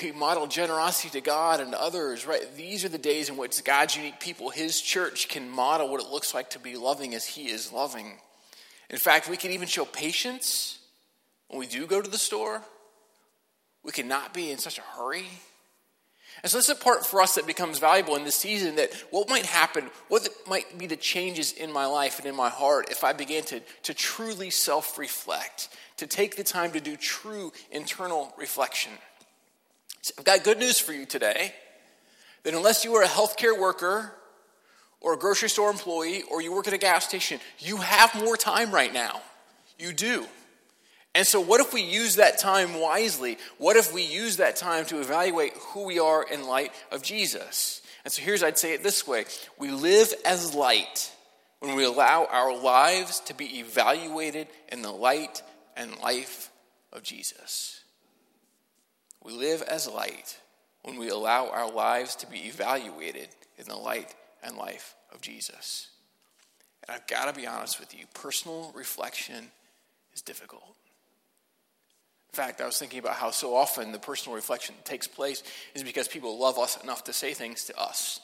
We 0.02 0.10
model 0.10 0.46
generosity 0.46 1.10
to 1.10 1.20
God 1.20 1.60
and 1.60 1.72
to 1.72 1.80
others, 1.80 2.26
right? 2.26 2.42
These 2.56 2.84
are 2.84 2.88
the 2.88 2.98
days 2.98 3.28
in 3.28 3.36
which 3.36 3.62
God's 3.62 3.96
unique 3.96 4.20
people, 4.20 4.50
His 4.50 4.80
church, 4.80 5.28
can 5.28 5.48
model 5.48 5.88
what 5.88 6.02
it 6.02 6.08
looks 6.08 6.34
like 6.34 6.50
to 6.50 6.58
be 6.58 6.76
loving 6.76 7.14
as 7.14 7.26
He 7.26 7.50
is 7.50 7.72
loving. 7.72 8.18
In 8.90 8.98
fact, 8.98 9.28
we 9.28 9.36
can 9.36 9.52
even 9.52 9.68
show 9.68 9.84
patience 9.84 10.78
when 11.48 11.60
we 11.60 11.66
do 11.66 11.86
go 11.86 12.00
to 12.00 12.10
the 12.10 12.18
store. 12.18 12.62
We 13.84 13.92
cannot 13.92 14.32
be 14.32 14.50
in 14.50 14.58
such 14.58 14.78
a 14.78 14.82
hurry. 14.82 15.26
And 16.42 16.50
so 16.50 16.58
this 16.58 16.68
is 16.68 16.76
a 16.78 16.82
part 16.82 17.04
for 17.04 17.20
us 17.20 17.34
that 17.34 17.46
becomes 17.46 17.78
valuable 17.78 18.16
in 18.16 18.24
this 18.24 18.36
season 18.36 18.76
that 18.76 18.92
what 19.10 19.28
might 19.28 19.44
happen, 19.44 19.90
what 20.08 20.28
might 20.48 20.78
be 20.78 20.86
the 20.86 20.96
changes 20.96 21.52
in 21.52 21.72
my 21.72 21.86
life 21.86 22.18
and 22.18 22.26
in 22.26 22.34
my 22.34 22.48
heart 22.48 22.90
if 22.90 23.04
I 23.04 23.12
began 23.12 23.42
to, 23.44 23.60
to 23.82 23.94
truly 23.94 24.50
self 24.50 24.98
reflect, 24.98 25.68
to 25.98 26.06
take 26.06 26.36
the 26.36 26.44
time 26.44 26.72
to 26.72 26.80
do 26.80 26.96
true 26.96 27.52
internal 27.70 28.32
reflection. 28.38 28.92
So 30.00 30.14
I've 30.18 30.24
got 30.24 30.42
good 30.42 30.58
news 30.58 30.78
for 30.78 30.92
you 30.92 31.06
today 31.06 31.52
that 32.44 32.54
unless 32.54 32.84
you 32.84 32.94
are 32.94 33.02
a 33.02 33.08
healthcare 33.08 33.58
worker 33.58 34.12
or 35.00 35.14
a 35.14 35.18
grocery 35.18 35.48
store 35.48 35.70
employee 35.70 36.22
or 36.30 36.40
you 36.40 36.52
work 36.52 36.66
at 36.66 36.72
a 36.72 36.78
gas 36.78 37.04
station, 37.04 37.40
you 37.58 37.76
have 37.76 38.14
more 38.14 38.36
time 38.36 38.72
right 38.72 38.92
now. 38.92 39.20
You 39.78 39.92
do. 39.92 40.26
And 41.14 41.26
so, 41.26 41.40
what 41.40 41.60
if 41.60 41.74
we 41.74 41.82
use 41.82 42.16
that 42.16 42.38
time 42.38 42.80
wisely? 42.80 43.36
What 43.58 43.76
if 43.76 43.92
we 43.92 44.02
use 44.02 44.38
that 44.38 44.56
time 44.56 44.86
to 44.86 45.00
evaluate 45.00 45.52
who 45.54 45.84
we 45.84 45.98
are 45.98 46.22
in 46.22 46.46
light 46.46 46.72
of 46.90 47.02
Jesus? 47.02 47.82
And 48.04 48.12
so, 48.12 48.22
here's 48.22 48.42
I'd 48.42 48.58
say 48.58 48.72
it 48.72 48.82
this 48.82 49.06
way 49.06 49.26
We 49.58 49.70
live 49.70 50.12
as 50.24 50.54
light 50.54 51.12
when 51.60 51.76
we 51.76 51.84
allow 51.84 52.26
our 52.30 52.56
lives 52.56 53.20
to 53.20 53.34
be 53.34 53.60
evaluated 53.60 54.48
in 54.70 54.82
the 54.82 54.90
light 54.90 55.42
and 55.76 55.98
life 55.98 56.50
of 56.92 57.02
Jesus. 57.02 57.84
We 59.22 59.32
live 59.32 59.62
as 59.62 59.88
light 59.88 60.38
when 60.82 60.98
we 60.98 61.08
allow 61.10 61.48
our 61.48 61.70
lives 61.70 62.16
to 62.16 62.26
be 62.26 62.40
evaluated 62.46 63.28
in 63.58 63.66
the 63.66 63.76
light 63.76 64.14
and 64.42 64.56
life 64.56 64.96
of 65.12 65.20
Jesus. 65.20 65.88
And 66.86 66.96
I've 66.96 67.06
got 67.06 67.32
to 67.32 67.38
be 67.38 67.46
honest 67.46 67.78
with 67.78 67.96
you 67.96 68.06
personal 68.14 68.72
reflection 68.74 69.50
is 70.12 70.22
difficult. 70.22 70.76
In 72.32 72.36
fact, 72.36 72.62
I 72.62 72.66
was 72.66 72.78
thinking 72.78 72.98
about 72.98 73.16
how 73.16 73.30
so 73.30 73.54
often 73.54 73.92
the 73.92 73.98
personal 73.98 74.34
reflection 74.34 74.74
that 74.76 74.86
takes 74.86 75.06
place 75.06 75.42
is 75.74 75.82
because 75.82 76.08
people 76.08 76.38
love 76.38 76.58
us 76.58 76.82
enough 76.82 77.04
to 77.04 77.12
say 77.12 77.34
things 77.34 77.64
to 77.64 77.78
us. 77.78 78.20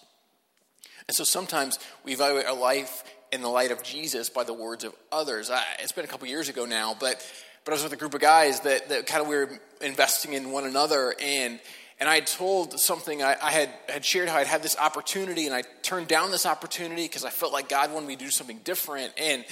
And 1.09 1.15
so 1.15 1.25
sometimes 1.25 1.79
we 2.05 2.12
evaluate 2.12 2.47
our 2.47 2.57
life 2.57 3.05
in 3.33 3.43
the 3.43 3.49
light 3.49 3.71
of 3.71 3.83
Jesus 3.83 4.31
by 4.31 4.45
the 4.45 4.55
words 4.55 4.85
of 4.85 4.95
others. 5.12 5.50
I, 5.50 5.62
it's 5.81 5.93
been 5.93 6.07
a 6.07 6.09
couple 6.09 6.27
years 6.27 6.49
ago 6.49 6.65
now, 6.65 6.97
but 6.99 7.23
but 7.67 7.73
I 7.73 7.75
was 7.75 7.83
with 7.83 7.93
a 7.93 7.97
group 7.97 8.15
of 8.15 8.23
guys 8.23 8.61
that, 8.61 8.88
that 8.88 9.07
kind 9.07 9.21
of 9.21 9.29
we 9.29 9.35
were 9.35 9.61
investing 9.83 10.33
in 10.33 10.53
one 10.53 10.65
another, 10.65 11.15
and 11.21 11.61
and 12.00 12.09
I 12.09 12.15
had 12.15 12.27
told 12.27 12.81
something 12.81 13.23
I, 13.23 13.37
I 13.43 13.50
had 13.50 13.69
had 13.91 14.05
shared 14.07 14.31
how 14.31 14.38
I'd 14.38 14.47
had 14.47 14.62
this 14.62 14.79
opportunity, 14.79 15.45
and 15.45 15.55
I 15.55 15.65
turned 15.83 16.09
down 16.09 16.31
this 16.31 16.47
opportunity 16.47 17.03
because 17.03 17.27
I 17.27 17.31
felt 17.31 17.53
like 17.53 17.69
God 17.69 17.93
wanted 17.93 18.07
me 18.07 18.17
to 18.17 18.25
do 18.25 18.31
something 18.31 18.61
different, 18.65 19.12
and 19.19 19.45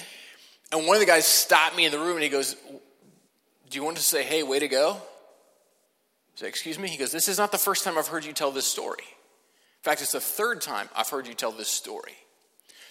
and 0.71 0.87
one 0.87 0.95
of 0.95 0.99
the 0.99 1.05
guys 1.05 1.27
stopped 1.27 1.75
me 1.75 1.85
in 1.85 1.91
the 1.91 1.99
room, 1.99 2.15
and 2.15 2.23
he 2.23 2.29
goes, 2.29 2.55
"Do 3.69 3.77
you 3.77 3.83
want 3.83 3.97
to 3.97 4.03
say, 4.03 4.23
hey, 4.23 4.43
way 4.43 4.59
to 4.59 4.67
go?" 4.67 4.93
I 4.93 6.39
said, 6.39 6.47
"Excuse 6.47 6.77
me." 6.79 6.87
He 6.87 6.97
goes, 6.97 7.11
"This 7.11 7.27
is 7.27 7.37
not 7.37 7.51
the 7.51 7.57
first 7.57 7.83
time 7.83 7.97
I've 7.97 8.07
heard 8.07 8.25
you 8.25 8.33
tell 8.33 8.51
this 8.51 8.67
story. 8.67 9.03
In 9.03 9.83
fact, 9.83 10.01
it's 10.01 10.11
the 10.11 10.19
third 10.19 10.61
time 10.61 10.89
I've 10.95 11.09
heard 11.09 11.27
you 11.27 11.33
tell 11.33 11.51
this 11.51 11.69
story." 11.69 12.15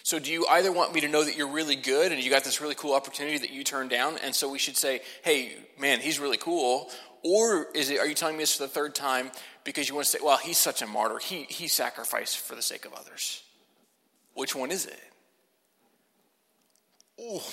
So, 0.07 0.19
do 0.19 0.31
you 0.31 0.47
either 0.47 0.71
want 0.71 0.93
me 0.93 1.01
to 1.01 1.09
know 1.09 1.25
that 1.25 1.35
you're 1.35 1.49
really 1.49 1.75
good 1.75 2.13
and 2.13 2.23
you 2.23 2.29
got 2.29 2.45
this 2.45 2.61
really 2.61 2.75
cool 2.75 2.93
opportunity 2.93 3.39
that 3.39 3.49
you 3.49 3.65
turned 3.65 3.89
down, 3.89 4.17
and 4.23 4.33
so 4.33 4.49
we 4.49 4.57
should 4.57 4.77
say, 4.77 5.01
hey, 5.21 5.57
man, 5.77 5.99
he's 5.99 6.17
really 6.17 6.37
cool? 6.37 6.89
Or 7.23 7.67
is 7.75 7.89
it, 7.89 7.99
are 7.99 8.07
you 8.07 8.13
telling 8.13 8.37
me 8.37 8.43
this 8.43 8.55
for 8.55 8.63
the 8.63 8.69
third 8.69 8.95
time 8.95 9.31
because 9.65 9.89
you 9.89 9.95
want 9.95 10.05
to 10.05 10.11
say, 10.11 10.19
well, 10.23 10.37
he's 10.37 10.57
such 10.57 10.81
a 10.81 10.87
martyr. 10.87 11.17
He, 11.17 11.43
he 11.43 11.67
sacrificed 11.67 12.37
for 12.37 12.55
the 12.55 12.61
sake 12.61 12.85
of 12.85 12.93
others? 12.93 13.43
Which 14.33 14.55
one 14.55 14.71
is 14.71 14.85
it? 14.85 15.03
Oh, 17.19 17.43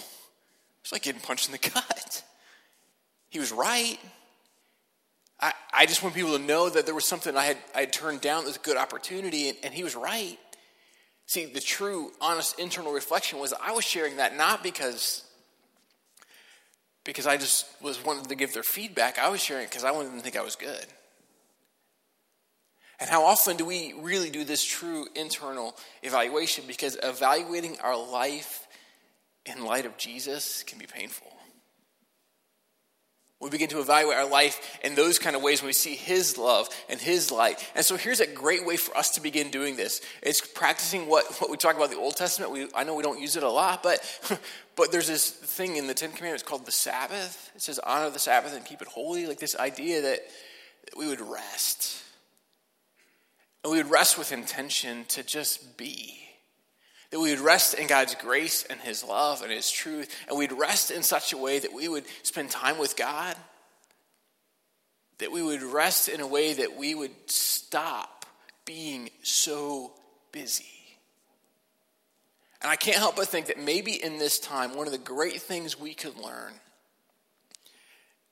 it's 0.81 0.93
like 0.93 1.03
getting 1.03 1.21
punched 1.21 1.49
in 1.49 1.53
the 1.53 1.59
gut. 1.75 2.23
He 3.35 3.41
was 3.41 3.51
right. 3.51 3.99
I, 5.41 5.53
I 5.73 5.87
just 5.87 6.05
want 6.05 6.15
people 6.15 6.39
to 6.39 6.43
know 6.43 6.69
that 6.69 6.87
there 6.87 6.95
was 6.95 7.05
something 7.05 7.37
I 7.37 7.47
had, 7.47 7.59
I 7.75 7.81
had 7.81 7.93
turned 7.93 8.21
down 8.21 8.45
that 8.45 8.51
was 8.51 8.57
a 8.59 8.61
good 8.61 8.77
opportunity, 8.77 9.49
and, 9.49 9.59
and 9.65 9.75
he 9.75 9.83
was 9.83 9.97
right. 9.97 10.39
See, 11.27 11.47
the 11.47 11.61
true, 11.61 12.13
honest 12.21 12.61
internal 12.61 12.93
reflection 12.93 13.41
was 13.41 13.53
I 13.61 13.73
was 13.73 13.85
sharing 13.85 14.19
that 14.19 14.37
not 14.37 14.63
because 14.63 15.25
because 17.03 17.27
I 17.27 17.37
just 17.37 17.67
was 17.83 18.03
wanting 18.05 18.27
to 18.27 18.37
give 18.37 18.55
their 18.55 18.63
feedback. 18.63 19.19
I 19.19 19.29
was 19.31 19.43
sharing 19.43 19.65
it 19.65 19.71
because 19.71 19.83
I 19.83 19.91
wanted 19.91 20.13
them 20.13 20.19
to 20.19 20.23
think 20.23 20.37
I 20.37 20.43
was 20.43 20.55
good. 20.55 20.87
And 23.01 23.11
how 23.11 23.25
often 23.25 23.57
do 23.57 23.65
we 23.65 23.95
really 24.01 24.31
do 24.31 24.45
this 24.45 24.65
true 24.65 25.09
internal 25.17 25.77
evaluation? 26.05 26.65
Because 26.69 26.97
evaluating 27.03 27.79
our 27.83 27.97
life 27.97 28.69
in 29.45 29.65
light 29.65 29.87
of 29.87 29.97
Jesus 29.97 30.63
can 30.63 30.79
be 30.79 30.87
painful. 30.87 31.34
We 33.41 33.51
begin 33.51 33.69
to 33.71 33.81
evaluate 33.81 34.17
our 34.17 34.29
life 34.29 34.79
in 34.83 34.95
those 34.95 35.19
kind 35.19 35.37
of 35.37 35.43
ways 35.43 35.61
when 35.61 35.67
we 35.67 35.75
see 35.75 35.97
His 35.97 36.39
love 36.39 36.69
and 36.89 37.01
His 37.01 37.31
light. 37.31 37.71
And 37.75 37.85
so 37.85 37.97
here's 37.97 38.21
a 38.21 38.27
great 38.27 38.65
way 38.65 38.77
for 38.77 38.97
us 38.97 39.11
to 39.13 39.21
begin 39.21 39.51
doing 39.51 39.77
this. 39.77 40.01
It's 40.23 40.41
practicing 40.41 41.09
what, 41.09 41.27
what 41.41 41.51
we 41.51 41.57
talk 41.57 41.77
about 41.77 41.91
the 41.91 41.99
Old 41.99 42.17
Testament. 42.17 42.53
We, 42.53 42.69
I 42.75 42.85
know 42.85 42.95
we 42.95 43.03
don't 43.03 43.21
use 43.21 43.37
it 43.37 43.43
a 43.43 43.51
lot, 43.51 43.83
but, 43.83 44.01
but 44.77 44.93
there's 44.93 45.09
this 45.09 45.31
thing 45.31 45.77
in 45.77 45.87
the 45.87 45.95
Ten 45.95 46.13
Commandments 46.13 46.43
called 46.43 46.65
the 46.65 46.73
Sabbath. 46.73 47.51
It 47.55 47.61
says, 47.61 47.79
honor 47.81 48.09
the 48.09 48.19
Sabbath 48.19 48.55
and 48.55 48.65
keep 48.65 48.81
it 48.81 48.89
holy. 48.89 49.27
Like 49.27 49.41
this 49.41 49.57
idea 49.57 50.01
that, 50.01 50.21
that 50.87 50.97
we 50.97 51.09
would 51.09 51.21
rest. 51.21 52.03
And 53.63 53.73
we 53.73 53.79
would 53.79 53.91
rest 53.91 54.17
with 54.17 54.33
intention 54.33 55.05
to 55.09 55.23
just 55.23 55.77
be 55.77 56.24
that 57.15 57.21
we 57.21 57.31
would 57.31 57.39
rest 57.39 57.75
in 57.75 57.87
God's 57.87 58.17
grace 58.17 58.65
and 58.69 58.81
His 58.81 59.05
love 59.05 59.43
and 59.43 59.53
His 59.53 59.71
truth, 59.71 60.13
and 60.27 60.37
we'd 60.37 60.51
rest 60.51 60.91
in 60.91 61.05
such 61.05 61.33
a 61.33 61.39
way 61.39 61.61
that 61.61 61.73
we 61.73 61.87
would 61.87 62.03
spend 62.25 62.51
time 62.51 62.77
with 62.77 62.97
God, 62.97 63.37
that 65.19 65.31
we 65.31 65.41
would 65.41 65.63
rest 65.63 66.09
in 66.09 66.21
a 66.21 66.27
way 66.27 66.55
that 66.55 66.77
we 66.77 66.93
would 66.93 67.13
stop 67.31 68.27
being 68.65 69.11
so 69.23 69.93
busy. 70.33 70.65
And 72.61 72.69
I 72.69 72.75
can't 72.75 72.97
help 72.97 73.15
but 73.15 73.29
think 73.29 73.47
that 73.47 73.61
maybe 73.61 73.93
in 73.93 74.19
this 74.19 74.41
time, 74.41 74.75
one 74.75 74.89
of 74.89 74.93
the 74.93 74.99
great 74.99 75.41
things 75.41 75.79
we 75.79 75.95
could 75.95 76.17
learn 76.17 76.53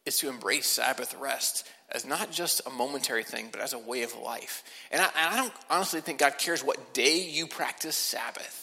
is 0.06 0.18
to 0.18 0.28
embrace 0.28 0.66
Sabbath 0.66 1.14
rest 1.20 1.68
as 1.92 2.04
not 2.04 2.32
just 2.32 2.66
a 2.66 2.70
momentary 2.70 3.22
thing, 3.22 3.50
but 3.52 3.60
as 3.60 3.74
a 3.74 3.78
way 3.78 4.02
of 4.02 4.12
life. 4.18 4.64
And 4.90 5.00
I, 5.00 5.04
and 5.04 5.34
I 5.34 5.36
don't 5.36 5.52
honestly 5.70 6.00
think 6.00 6.18
God 6.18 6.36
cares 6.36 6.64
what 6.64 6.92
day 6.92 7.20
you 7.20 7.46
practice 7.46 7.94
Sabbath 7.94 8.61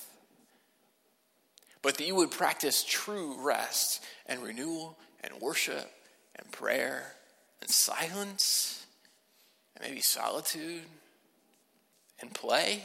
but 1.82 1.98
that 1.98 2.06
you 2.06 2.16
would 2.16 2.32
practice 2.32 2.84
true 2.84 3.36
rest 3.40 4.04
and 4.26 4.44
renewal 4.44 4.98
and 5.24 5.34
worship 5.42 5.90
and 6.36 6.52
prayer 6.52 7.14
and 7.62 7.70
silence 7.70 8.86
and 9.76 9.88
maybe 9.88 10.02
solitude 10.02 10.84
and 12.22 12.34
play. 12.34 12.84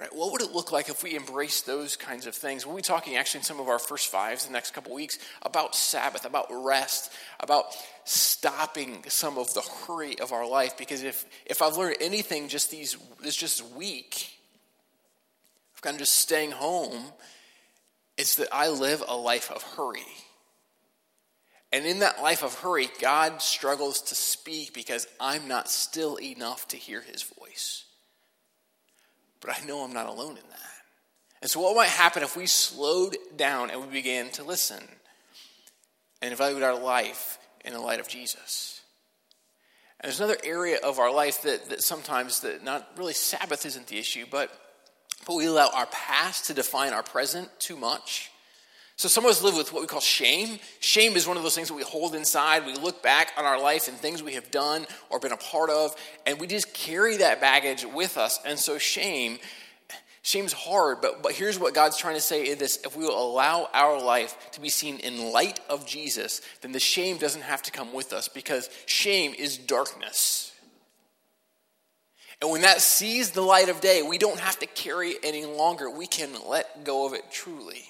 Right? 0.00 0.14
What 0.14 0.32
would 0.32 0.40
it 0.42 0.52
look 0.52 0.72
like 0.72 0.88
if 0.88 1.04
we 1.04 1.16
embraced 1.16 1.64
those 1.64 1.96
kinds 1.96 2.26
of 2.26 2.34
things? 2.34 2.66
We'll 2.66 2.74
be 2.74 2.82
talking 2.82 3.16
actually 3.16 3.38
in 3.38 3.44
some 3.44 3.60
of 3.60 3.68
our 3.68 3.78
first 3.78 4.08
fives 4.08 4.46
the 4.46 4.52
next 4.52 4.72
couple 4.72 4.94
weeks 4.94 5.18
about 5.42 5.76
Sabbath, 5.76 6.24
about 6.24 6.46
rest, 6.50 7.12
about 7.38 7.66
stopping 8.04 9.04
some 9.08 9.38
of 9.38 9.52
the 9.54 9.60
hurry 9.60 10.18
of 10.18 10.32
our 10.32 10.48
life. 10.48 10.76
Because 10.76 11.04
if, 11.04 11.24
if 11.46 11.62
I've 11.62 11.76
learned 11.76 11.98
anything 12.00 12.48
just 12.48 12.70
these 12.70 12.96
this 13.20 13.36
just 13.36 13.64
week, 13.74 14.28
kind 15.82 15.94
of 15.94 16.00
just 16.00 16.14
staying 16.14 16.52
home, 16.52 17.12
it's 18.16 18.36
that 18.36 18.48
I 18.52 18.68
live 18.68 19.02
a 19.06 19.16
life 19.16 19.50
of 19.50 19.62
hurry. 19.62 20.06
And 21.72 21.86
in 21.86 22.00
that 22.00 22.22
life 22.22 22.44
of 22.44 22.54
hurry, 22.60 22.88
God 23.00 23.42
struggles 23.42 24.00
to 24.02 24.14
speak 24.14 24.74
because 24.74 25.06
I'm 25.18 25.48
not 25.48 25.68
still 25.68 26.16
enough 26.16 26.68
to 26.68 26.76
hear 26.76 27.00
his 27.00 27.22
voice. 27.22 27.84
But 29.40 29.58
I 29.60 29.66
know 29.66 29.82
I'm 29.82 29.92
not 29.92 30.08
alone 30.08 30.36
in 30.36 30.48
that. 30.50 30.58
And 31.40 31.50
so, 31.50 31.60
what 31.60 31.74
might 31.74 31.88
happen 31.88 32.22
if 32.22 32.36
we 32.36 32.46
slowed 32.46 33.16
down 33.36 33.70
and 33.70 33.80
we 33.80 33.88
began 33.88 34.30
to 34.32 34.44
listen 34.44 34.82
and 36.20 36.32
evaluate 36.32 36.62
our 36.62 36.78
life 36.78 37.38
in 37.64 37.72
the 37.72 37.80
light 37.80 37.98
of 37.98 38.06
Jesus? 38.06 38.80
And 39.98 40.08
there's 40.08 40.20
another 40.20 40.38
area 40.44 40.78
of 40.84 41.00
our 41.00 41.12
life 41.12 41.42
that, 41.42 41.70
that 41.70 41.82
sometimes 41.82 42.40
that 42.40 42.62
not 42.62 42.88
really 42.96 43.12
Sabbath 43.14 43.66
isn't 43.66 43.88
the 43.88 43.98
issue, 43.98 44.26
but 44.30 44.50
but 45.26 45.36
we 45.36 45.46
allow 45.46 45.70
our 45.74 45.86
past 45.86 46.46
to 46.46 46.54
define 46.54 46.92
our 46.92 47.02
present 47.02 47.48
too 47.58 47.76
much. 47.76 48.30
So 48.96 49.08
some 49.08 49.24
of 49.24 49.30
us 49.30 49.42
live 49.42 49.56
with 49.56 49.72
what 49.72 49.80
we 49.80 49.88
call 49.88 50.00
shame. 50.00 50.58
Shame 50.80 51.16
is 51.16 51.26
one 51.26 51.36
of 51.36 51.42
those 51.42 51.54
things 51.54 51.68
that 51.68 51.74
we 51.74 51.82
hold 51.82 52.14
inside. 52.14 52.66
We 52.66 52.74
look 52.74 53.02
back 53.02 53.32
on 53.36 53.44
our 53.44 53.60
life 53.60 53.88
and 53.88 53.96
things 53.96 54.22
we 54.22 54.34
have 54.34 54.50
done 54.50 54.86
or 55.10 55.18
been 55.18 55.32
a 55.32 55.36
part 55.36 55.70
of, 55.70 55.96
and 56.26 56.38
we 56.38 56.46
just 56.46 56.72
carry 56.72 57.16
that 57.16 57.40
baggage 57.40 57.84
with 57.84 58.16
us. 58.16 58.38
And 58.46 58.58
so 58.58 58.78
shame, 58.78 59.38
shame's 60.22 60.52
hard, 60.52 61.00
but, 61.00 61.22
but 61.22 61.32
here's 61.32 61.58
what 61.58 61.74
God's 61.74 61.96
trying 61.96 62.14
to 62.14 62.20
say 62.20 62.52
in 62.52 62.58
this. 62.58 62.78
If 62.84 62.96
we 62.96 63.04
will 63.04 63.20
allow 63.20 63.68
our 63.72 64.00
life 64.00 64.36
to 64.52 64.60
be 64.60 64.68
seen 64.68 64.98
in 64.98 65.32
light 65.32 65.58
of 65.68 65.86
Jesus, 65.86 66.40
then 66.60 66.72
the 66.72 66.78
shame 66.78 67.16
doesn't 67.16 67.42
have 67.42 67.62
to 67.62 67.72
come 67.72 67.92
with 67.92 68.12
us 68.12 68.28
because 68.28 68.70
shame 68.86 69.34
is 69.34 69.58
darkness. 69.58 70.51
And 72.42 72.50
when 72.50 72.62
that 72.62 72.80
sees 72.80 73.30
the 73.30 73.40
light 73.40 73.68
of 73.68 73.80
day, 73.80 74.02
we 74.02 74.18
don't 74.18 74.40
have 74.40 74.58
to 74.58 74.66
carry 74.66 75.10
it 75.10 75.20
any 75.22 75.44
longer. 75.44 75.88
We 75.88 76.08
can 76.08 76.30
let 76.48 76.82
go 76.82 77.06
of 77.06 77.14
it 77.14 77.30
truly. 77.30 77.84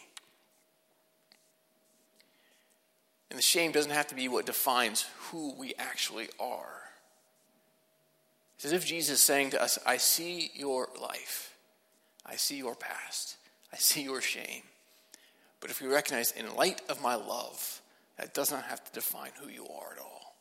And 3.30 3.38
the 3.38 3.42
shame 3.42 3.72
doesn't 3.72 3.92
have 3.92 4.08
to 4.08 4.14
be 4.14 4.28
what 4.28 4.44
defines 4.44 5.06
who 5.30 5.54
we 5.54 5.72
actually 5.78 6.28
are. 6.38 6.82
It's 8.56 8.66
as 8.66 8.72
if 8.72 8.84
Jesus 8.84 9.20
is 9.20 9.22
saying 9.22 9.50
to 9.52 9.62
us, 9.62 9.78
I 9.86 9.96
see 9.96 10.50
your 10.54 10.88
life, 11.00 11.56
I 12.26 12.36
see 12.36 12.58
your 12.58 12.74
past, 12.74 13.38
I 13.72 13.78
see 13.78 14.02
your 14.02 14.20
shame. 14.20 14.64
But 15.60 15.70
if 15.70 15.80
you 15.80 15.90
recognize 15.90 16.30
in 16.30 16.54
light 16.56 16.82
of 16.90 17.00
my 17.00 17.14
love, 17.14 17.80
that 18.18 18.34
does 18.34 18.52
not 18.52 18.64
have 18.64 18.84
to 18.84 18.92
define 18.92 19.30
who 19.40 19.48
you 19.48 19.62
are 19.62 19.92
at 19.92 19.98
all. 19.98 20.34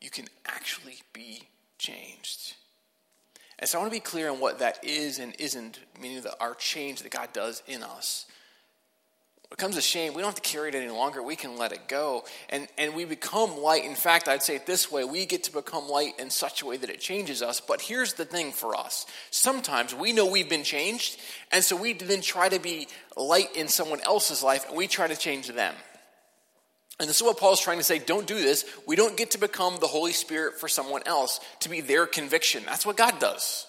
You 0.00 0.10
can 0.10 0.26
actually 0.46 0.98
be 1.12 1.48
changed. 1.78 2.54
And 3.58 3.68
so 3.68 3.78
I 3.78 3.80
want 3.80 3.92
to 3.92 3.96
be 3.96 4.00
clear 4.00 4.30
on 4.30 4.38
what 4.38 4.58
that 4.58 4.84
is 4.84 5.18
and 5.18 5.34
isn't, 5.38 5.80
meaning 6.00 6.20
that 6.22 6.34
our 6.40 6.54
change 6.54 7.02
that 7.02 7.10
God 7.10 7.32
does 7.32 7.62
in 7.66 7.82
us. 7.82 8.26
it 9.50 9.56
comes 9.56 9.76
to 9.76 9.80
shame, 9.80 10.12
we 10.12 10.20
don't 10.20 10.28
have 10.28 10.42
to 10.42 10.50
carry 10.50 10.68
it 10.68 10.74
any 10.74 10.90
longer. 10.90 11.22
We 11.22 11.36
can 11.36 11.56
let 11.56 11.72
it 11.72 11.88
go. 11.88 12.24
And, 12.50 12.68
and 12.76 12.94
we 12.94 13.06
become 13.06 13.58
light. 13.58 13.84
In 13.84 13.94
fact, 13.94 14.28
I'd 14.28 14.42
say 14.42 14.56
it 14.56 14.66
this 14.66 14.92
way 14.92 15.04
we 15.04 15.24
get 15.24 15.44
to 15.44 15.52
become 15.52 15.88
light 15.88 16.18
in 16.18 16.28
such 16.28 16.60
a 16.60 16.66
way 16.66 16.76
that 16.76 16.90
it 16.90 17.00
changes 17.00 17.40
us. 17.40 17.60
But 17.60 17.80
here's 17.80 18.12
the 18.12 18.26
thing 18.26 18.52
for 18.52 18.76
us 18.76 19.06
sometimes 19.30 19.94
we 19.94 20.12
know 20.12 20.26
we've 20.26 20.50
been 20.50 20.64
changed, 20.64 21.18
and 21.50 21.64
so 21.64 21.76
we 21.76 21.94
then 21.94 22.20
try 22.20 22.50
to 22.50 22.58
be 22.58 22.88
light 23.16 23.56
in 23.56 23.68
someone 23.68 24.00
else's 24.02 24.42
life, 24.42 24.68
and 24.68 24.76
we 24.76 24.86
try 24.86 25.06
to 25.06 25.16
change 25.16 25.48
them. 25.48 25.74
And 26.98 27.08
this 27.08 27.16
is 27.16 27.22
what 27.22 27.38
Paul's 27.38 27.60
trying 27.60 27.78
to 27.78 27.84
say 27.84 27.98
don't 27.98 28.26
do 28.26 28.36
this. 28.36 28.64
We 28.86 28.96
don't 28.96 29.16
get 29.16 29.32
to 29.32 29.38
become 29.38 29.76
the 29.80 29.86
Holy 29.86 30.12
Spirit 30.12 30.58
for 30.58 30.68
someone 30.68 31.02
else 31.06 31.40
to 31.60 31.68
be 31.68 31.80
their 31.80 32.06
conviction. 32.06 32.62
That's 32.64 32.86
what 32.86 32.96
God 32.96 33.18
does. 33.18 33.66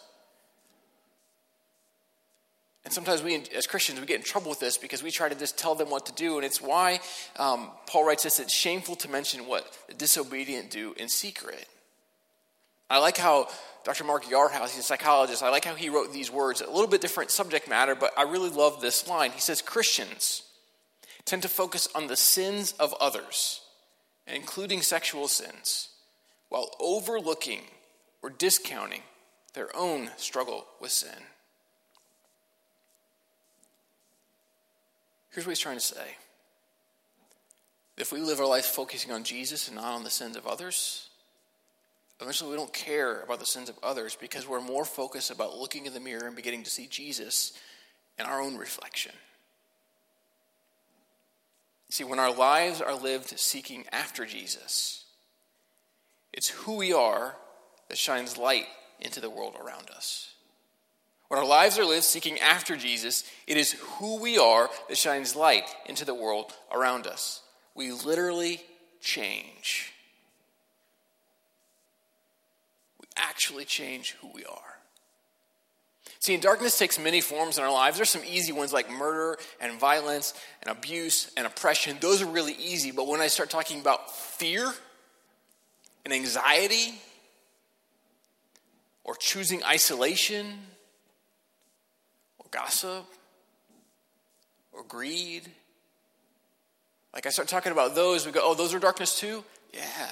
And 2.85 2.93
sometimes 2.93 3.21
we, 3.21 3.43
as 3.53 3.67
Christians, 3.67 3.99
we 3.99 4.05
get 4.05 4.15
in 4.15 4.23
trouble 4.23 4.49
with 4.49 4.61
this 4.61 4.77
because 4.77 5.03
we 5.03 5.11
try 5.11 5.27
to 5.27 5.35
just 5.35 5.57
tell 5.57 5.75
them 5.75 5.89
what 5.89 6.05
to 6.05 6.13
do. 6.13 6.37
And 6.37 6.45
it's 6.45 6.61
why 6.61 7.01
um, 7.35 7.69
Paul 7.85 8.05
writes 8.05 8.23
this 8.23 8.39
it's 8.39 8.53
shameful 8.53 8.95
to 8.97 9.09
mention 9.09 9.45
what 9.45 9.77
the 9.89 9.93
disobedient 9.93 10.71
do 10.71 10.93
in 10.95 11.09
secret. 11.09 11.67
I 12.89 12.99
like 12.99 13.17
how 13.17 13.49
Dr. 13.83 14.05
Mark 14.05 14.23
Yarhouse, 14.23 14.69
he's 14.69 14.79
a 14.79 14.83
psychologist, 14.83 15.43
I 15.43 15.49
like 15.49 15.65
how 15.65 15.75
he 15.75 15.89
wrote 15.89 16.13
these 16.13 16.31
words. 16.31 16.61
A 16.61 16.71
little 16.71 16.87
bit 16.87 17.01
different 17.01 17.29
subject 17.29 17.67
matter, 17.67 17.93
but 17.93 18.17
I 18.17 18.21
really 18.21 18.49
love 18.49 18.79
this 18.79 19.05
line. 19.05 19.31
He 19.31 19.41
says, 19.41 19.61
Christians 19.61 20.43
tend 21.27 21.41
to 21.41 21.49
focus 21.49 21.89
on 21.93 22.07
the 22.07 22.15
sins 22.15 22.71
of 22.79 22.95
others, 22.99 23.61
including 24.25 24.81
sexual 24.81 25.27
sins, 25.27 25.89
while 26.49 26.71
overlooking 26.79 27.61
or 28.23 28.29
discounting 28.29 29.01
their 29.53 29.75
own 29.75 30.09
struggle 30.15 30.65
with 30.79 30.91
sin. 30.91 31.19
Here's 35.31 35.45
what 35.45 35.51
he's 35.51 35.59
trying 35.59 35.77
to 35.77 35.81
say 35.81 36.15
if 37.97 38.11
we 38.11 38.21
live 38.21 38.39
our 38.39 38.47
life 38.47 38.65
focusing 38.65 39.11
on 39.11 39.23
Jesus 39.23 39.67
and 39.67 39.75
not 39.75 39.95
on 39.95 40.03
the 40.03 40.09
sins 40.09 40.37
of 40.37 40.47
others, 40.47 41.09
eventually 42.21 42.51
we 42.51 42.55
don't 42.55 42.73
care 42.73 43.21
about 43.21 43.39
the 43.39 43.45
sins 43.45 43.67
of 43.69 43.77
others 43.83 44.15
because 44.15 44.47
we're 44.47 44.61
more 44.61 44.85
focused 44.85 45.29
about 45.29 45.57
looking 45.57 45.85
in 45.85 45.93
the 45.93 45.99
mirror 45.99 46.25
and 46.25 46.35
beginning 46.35 46.63
to 46.63 46.69
see 46.69 46.87
Jesus 46.87 47.51
in 48.17 48.25
our 48.25 48.39
own 48.39 48.55
reflection. 48.55 49.11
See, 51.89 52.03
when 52.03 52.19
our 52.19 52.33
lives 52.33 52.81
are 52.81 52.95
lived 52.95 53.39
seeking 53.39 53.85
after 53.91 54.25
Jesus, 54.25 55.05
it's 56.33 56.49
who 56.49 56.77
we 56.77 56.93
are 56.93 57.35
that 57.89 57.97
shines 57.97 58.37
light 58.37 58.65
into 58.99 59.21
the 59.21 59.29
world 59.29 59.55
around 59.59 59.89
us. 59.95 60.33
When 61.29 61.39
our 61.39 61.45
lives 61.45 61.77
are 61.77 61.85
lived 61.85 62.03
seeking 62.03 62.39
after 62.39 62.77
Jesus, 62.77 63.23
it 63.47 63.57
is 63.57 63.73
who 63.73 64.19
we 64.19 64.37
are 64.37 64.69
that 64.87 64.97
shines 64.97 65.35
light 65.35 65.65
into 65.85 66.05
the 66.05 66.13
world 66.13 66.53
around 66.71 67.05
us. 67.05 67.41
We 67.75 67.91
literally 67.91 68.61
change. 69.01 69.93
We 72.99 73.07
actually 73.17 73.65
change 73.65 74.15
who 74.21 74.29
we 74.33 74.45
are. 74.45 74.76
See, 76.19 76.33
and 76.33 76.41
darkness 76.41 76.77
takes 76.77 76.97
many 76.99 77.21
forms 77.21 77.57
in 77.57 77.63
our 77.63 77.71
lives. 77.71 77.97
There's 77.97 78.09
some 78.09 78.23
easy 78.27 78.51
ones 78.51 78.73
like 78.73 78.89
murder 78.89 79.37
and 79.61 79.79
violence 79.79 80.33
and 80.61 80.75
abuse 80.75 81.31
and 81.37 81.45
oppression. 81.45 81.97
Those 82.01 82.21
are 82.21 82.25
really 82.27 82.53
easy. 82.53 82.91
But 82.91 83.07
when 83.07 83.21
I 83.21 83.27
start 83.27 83.49
talking 83.49 83.79
about 83.79 84.15
fear 84.15 84.73
and 86.05 86.13
anxiety 86.13 86.95
or 89.03 89.15
choosing 89.15 89.63
isolation, 89.63 90.53
or 92.39 92.45
gossip 92.51 93.05
or 94.71 94.83
greed. 94.83 95.43
Like 97.13 97.25
I 97.25 97.29
start 97.29 97.47
talking 97.47 97.71
about 97.71 97.95
those, 97.95 98.25
we 98.25 98.31
go, 98.31 98.41
oh, 98.43 98.53
those 98.53 98.73
are 98.73 98.79
darkness 98.79 99.19
too? 99.19 99.43
Yeah. 99.73 100.09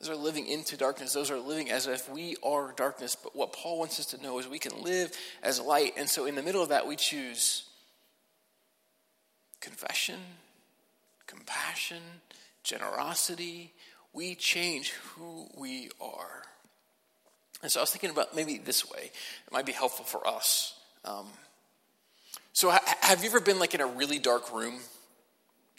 Those 0.00 0.08
are 0.08 0.16
living 0.16 0.46
into 0.46 0.78
darkness. 0.78 1.12
Those 1.12 1.30
are 1.30 1.38
living 1.38 1.70
as 1.70 1.86
if 1.86 2.08
we 2.08 2.36
are 2.42 2.72
darkness. 2.72 3.14
But 3.14 3.36
what 3.36 3.52
Paul 3.52 3.78
wants 3.78 4.00
us 4.00 4.06
to 4.06 4.22
know 4.22 4.38
is 4.38 4.48
we 4.48 4.58
can 4.58 4.82
live 4.82 5.12
as 5.42 5.60
light. 5.60 5.92
And 5.98 6.08
so 6.08 6.24
in 6.24 6.34
the 6.34 6.42
middle 6.42 6.62
of 6.62 6.70
that, 6.70 6.86
we 6.86 6.96
choose 6.96 7.64
confession, 9.60 10.18
compassion, 11.26 12.02
generosity. 12.64 13.74
We 14.14 14.34
change 14.34 14.92
who 14.92 15.48
we 15.54 15.90
are. 16.00 16.44
And 17.62 17.70
so 17.70 17.80
I 17.80 17.82
was 17.82 17.90
thinking 17.90 18.10
about 18.10 18.34
maybe 18.34 18.56
this 18.56 18.90
way. 18.90 19.10
It 19.46 19.52
might 19.52 19.66
be 19.66 19.72
helpful 19.72 20.06
for 20.06 20.26
us. 20.26 20.78
Um, 21.04 21.26
so, 22.54 22.70
ha- 22.70 22.96
have 23.02 23.22
you 23.22 23.28
ever 23.28 23.40
been 23.40 23.58
like 23.58 23.74
in 23.74 23.80
a 23.80 23.86
really 23.86 24.18
dark 24.18 24.52
room? 24.52 24.80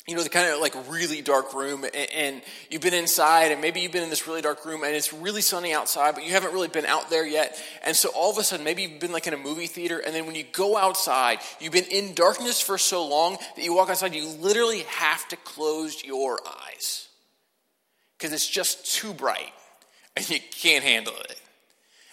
You 0.07 0.15
know, 0.15 0.23
the 0.23 0.29
kind 0.29 0.51
of 0.51 0.59
like 0.59 0.73
really 0.89 1.21
dark 1.21 1.53
room, 1.53 1.83
and, 1.83 1.95
and 1.95 2.41
you've 2.71 2.81
been 2.81 2.93
inside, 2.93 3.51
and 3.51 3.61
maybe 3.61 3.81
you've 3.81 3.91
been 3.91 4.03
in 4.03 4.09
this 4.09 4.25
really 4.25 4.41
dark 4.41 4.65
room, 4.65 4.83
and 4.83 4.95
it's 4.95 5.13
really 5.13 5.41
sunny 5.41 5.73
outside, 5.73 6.15
but 6.15 6.25
you 6.25 6.31
haven't 6.31 6.53
really 6.53 6.69
been 6.69 6.87
out 6.87 7.11
there 7.11 7.25
yet. 7.25 7.61
And 7.85 7.95
so, 7.95 8.09
all 8.15 8.31
of 8.31 8.37
a 8.39 8.43
sudden, 8.43 8.65
maybe 8.65 8.81
you've 8.81 8.99
been 8.99 9.11
like 9.11 9.27
in 9.27 9.33
a 9.33 9.37
movie 9.37 9.67
theater, 9.67 9.99
and 9.99 10.15
then 10.15 10.25
when 10.25 10.35
you 10.35 10.43
go 10.51 10.75
outside, 10.75 11.37
you've 11.59 11.73
been 11.73 11.85
in 11.85 12.15
darkness 12.15 12.59
for 12.59 12.79
so 12.79 13.07
long 13.07 13.37
that 13.55 13.63
you 13.63 13.75
walk 13.75 13.89
outside, 13.91 14.15
you 14.15 14.27
literally 14.27 14.79
have 14.87 15.27
to 15.27 15.35
close 15.37 16.03
your 16.03 16.39
eyes 16.47 17.07
because 18.17 18.33
it's 18.33 18.47
just 18.47 18.95
too 18.95 19.13
bright, 19.13 19.53
and 20.15 20.27
you 20.29 20.39
can't 20.51 20.83
handle 20.83 21.15
it. 21.29 21.39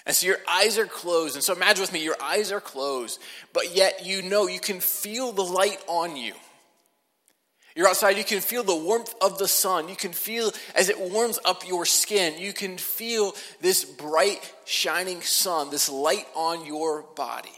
And 0.05 0.16
so 0.16 0.27
your 0.27 0.38
eyes 0.48 0.79
are 0.79 0.87
closed. 0.87 1.37
And 1.37 1.44
so 1.44 1.55
imagine 1.55 1.83
with 1.83 1.92
me, 1.92 2.03
your 2.03 2.16
eyes 2.22 2.51
are 2.51 2.62
closed, 2.62 3.20
but 3.53 3.77
yet 3.77 4.07
you 4.07 4.22
know 4.22 4.46
you 4.46 4.59
can 4.59 4.81
feel 4.81 5.33
the 5.33 5.44
light 5.44 5.81
on 5.87 6.16
you. 6.16 6.33
You're 7.79 7.87
outside, 7.87 8.17
you 8.17 8.25
can 8.25 8.41
feel 8.41 8.64
the 8.64 8.75
warmth 8.75 9.14
of 9.21 9.38
the 9.38 9.47
sun. 9.47 9.88
You 9.88 9.95
can 9.95 10.12
feel 10.12 10.51
as 10.75 10.88
it 10.88 10.99
warms 10.99 11.38
up 11.45 11.64
your 11.64 11.87
skin. 11.87 12.37
You 12.37 12.53
can 12.53 12.77
feel 12.77 13.37
this 13.61 13.85
bright, 13.85 14.53
shining 14.64 15.21
sun, 15.21 15.71
this 15.71 15.88
light 15.88 16.27
on 16.35 16.67
your 16.67 17.03
body. 17.14 17.51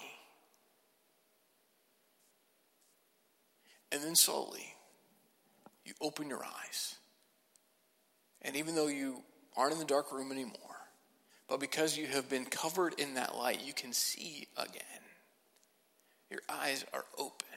And 3.90 4.02
then 4.02 4.14
slowly, 4.14 4.74
you 5.86 5.94
open 6.02 6.28
your 6.28 6.44
eyes. 6.44 6.96
And 8.42 8.56
even 8.56 8.74
though 8.74 8.88
you 8.88 9.22
aren't 9.56 9.72
in 9.72 9.78
the 9.78 9.86
dark 9.86 10.12
room 10.12 10.32
anymore, 10.32 10.52
but 11.48 11.60
because 11.60 11.96
you 11.96 12.06
have 12.08 12.28
been 12.28 12.44
covered 12.44 12.92
in 13.00 13.14
that 13.14 13.38
light, 13.38 13.62
you 13.64 13.72
can 13.72 13.94
see 13.94 14.48
again. 14.58 14.82
Your 16.28 16.40
eyes 16.46 16.84
are 16.92 17.06
open. 17.16 17.49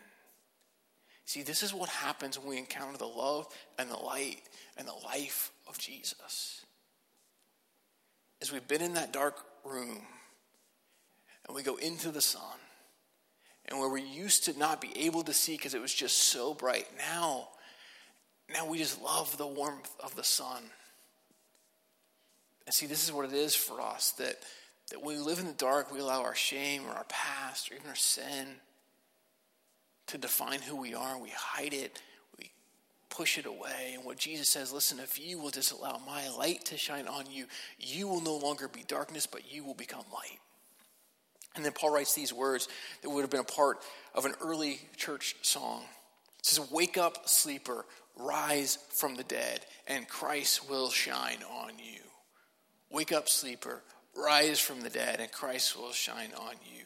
See, 1.25 1.41
this 1.41 1.63
is 1.63 1.73
what 1.73 1.89
happens 1.89 2.37
when 2.37 2.49
we 2.49 2.57
encounter 2.57 2.97
the 2.97 3.05
love 3.05 3.47
and 3.79 3.89
the 3.89 3.97
light 3.97 4.41
and 4.77 4.87
the 4.87 5.05
life 5.05 5.51
of 5.67 5.77
Jesus. 5.77 6.65
As 8.41 8.51
we've 8.51 8.67
been 8.67 8.81
in 8.81 8.95
that 8.95 9.13
dark 9.13 9.37
room 9.63 10.01
and 11.47 11.55
we 11.55 11.63
go 11.63 11.75
into 11.75 12.11
the 12.11 12.21
sun, 12.21 12.41
and 13.65 13.79
where 13.79 13.89
we 13.89 14.01
used 14.01 14.45
to 14.45 14.59
not 14.59 14.81
be 14.81 14.91
able 15.05 15.23
to 15.23 15.33
see 15.33 15.55
because 15.55 15.73
it 15.73 15.81
was 15.81 15.93
just 15.93 16.17
so 16.17 16.53
bright, 16.53 16.87
now, 16.97 17.47
now 18.53 18.65
we 18.65 18.77
just 18.77 19.01
love 19.01 19.37
the 19.37 19.47
warmth 19.47 19.89
of 20.01 20.15
the 20.15 20.23
sun. 20.23 20.63
And 22.65 22.73
see, 22.73 22.85
this 22.85 23.05
is 23.05 23.11
what 23.13 23.25
it 23.25 23.33
is 23.33 23.55
for 23.55 23.79
us 23.79 24.11
that, 24.13 24.37
that 24.91 25.01
when 25.01 25.15
we 25.15 25.21
live 25.21 25.39
in 25.39 25.47
the 25.47 25.53
dark, 25.53 25.93
we 25.93 25.99
allow 25.99 26.23
our 26.23 26.35
shame 26.35 26.85
or 26.85 26.91
our 26.91 27.05
past 27.05 27.71
or 27.71 27.75
even 27.75 27.87
our 27.87 27.95
sin 27.95 28.47
to 30.07 30.17
define 30.17 30.61
who 30.61 30.75
we 30.75 30.93
are. 30.93 31.17
We 31.17 31.29
hide 31.29 31.73
it, 31.73 32.01
we 32.37 32.51
push 33.09 33.37
it 33.37 33.45
away. 33.45 33.93
And 33.95 34.05
what 34.05 34.17
Jesus 34.17 34.49
says 34.49 34.71
listen, 34.71 34.99
if 34.99 35.19
you 35.19 35.39
will 35.39 35.51
just 35.51 35.71
allow 35.71 36.01
my 36.05 36.29
light 36.29 36.65
to 36.65 36.77
shine 36.77 37.07
on 37.07 37.25
you, 37.29 37.45
you 37.79 38.07
will 38.07 38.21
no 38.21 38.35
longer 38.37 38.67
be 38.67 38.83
darkness, 38.87 39.25
but 39.25 39.51
you 39.51 39.63
will 39.63 39.73
become 39.73 40.03
light. 40.13 40.39
And 41.55 41.63
then 41.63 41.71
Paul 41.71 41.93
writes 41.93 42.15
these 42.15 42.33
words 42.33 42.67
that 43.01 43.09
would 43.09 43.21
have 43.21 43.29
been 43.29 43.39
a 43.39 43.43
part 43.43 43.77
of 44.15 44.25
an 44.25 44.33
early 44.41 44.79
church 44.97 45.35
song. 45.41 45.83
It 46.39 46.45
says, 46.45 46.71
Wake 46.71 46.97
up, 46.97 47.29
sleeper, 47.29 47.85
rise 48.17 48.79
from 48.89 49.15
the 49.15 49.23
dead, 49.23 49.65
and 49.87 50.07
Christ 50.07 50.69
will 50.69 50.89
shine 50.89 51.43
on 51.43 51.73
you. 51.77 52.01
Wake 52.89 53.11
up, 53.11 53.29
sleeper, 53.29 53.81
rise 54.15 54.59
from 54.59 54.81
the 54.81 54.89
dead, 54.89 55.19
and 55.19 55.31
Christ 55.31 55.77
will 55.77 55.91
shine 55.91 56.31
on 56.37 56.55
you. 56.75 56.83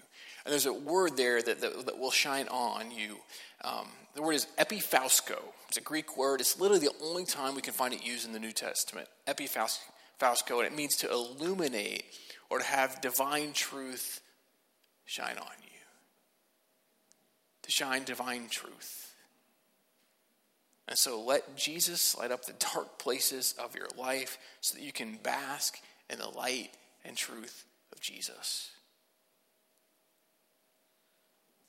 And 0.47 0.53
there's 0.53 0.65
a 0.65 0.71
word 0.71 1.17
there 1.17 1.41
that, 1.41 1.59
that, 1.59 1.87
that 1.87 1.99
will 1.99 2.09
shine 2.09 2.47
on 2.47 2.89
you. 2.89 3.17
Um, 3.65 3.89
the 4.15 4.21
word 4.21 4.35
is 4.35 4.47
epiphausko. 4.57 5.37
It's 5.67 5.75
a 5.75 5.81
Greek 5.81 6.15
word. 6.15 6.39
It's 6.39 6.57
literally 6.57 6.87
the 6.87 6.93
only 7.03 7.25
time 7.25 7.53
we 7.53 7.61
can 7.61 7.73
find 7.73 7.93
it 7.93 8.01
used 8.01 8.25
in 8.25 8.31
the 8.31 8.39
New 8.39 8.53
Testament. 8.53 9.09
Epiphausko, 9.27 10.59
and 10.59 10.65
it 10.65 10.73
means 10.73 10.95
to 10.95 11.11
illuminate 11.11 12.05
or 12.49 12.59
to 12.59 12.63
have 12.63 13.01
divine 13.01 13.51
truth 13.51 14.21
shine 15.03 15.37
on 15.37 15.51
you. 15.63 15.79
To 17.63 17.69
shine 17.71 18.05
divine 18.05 18.47
truth. 18.49 19.15
And 20.87 20.97
so 20.97 21.21
let 21.21 21.57
Jesus 21.57 22.17
light 22.17 22.31
up 22.31 22.45
the 22.45 22.53
dark 22.73 22.99
places 22.99 23.53
of 23.61 23.75
your 23.75 23.89
life 23.97 24.37
so 24.61 24.77
that 24.77 24.83
you 24.85 24.93
can 24.93 25.17
bask 25.17 25.77
in 26.09 26.19
the 26.19 26.29
light 26.29 26.69
and 27.03 27.17
truth 27.17 27.65
of 27.91 27.99
Jesus. 27.99 28.71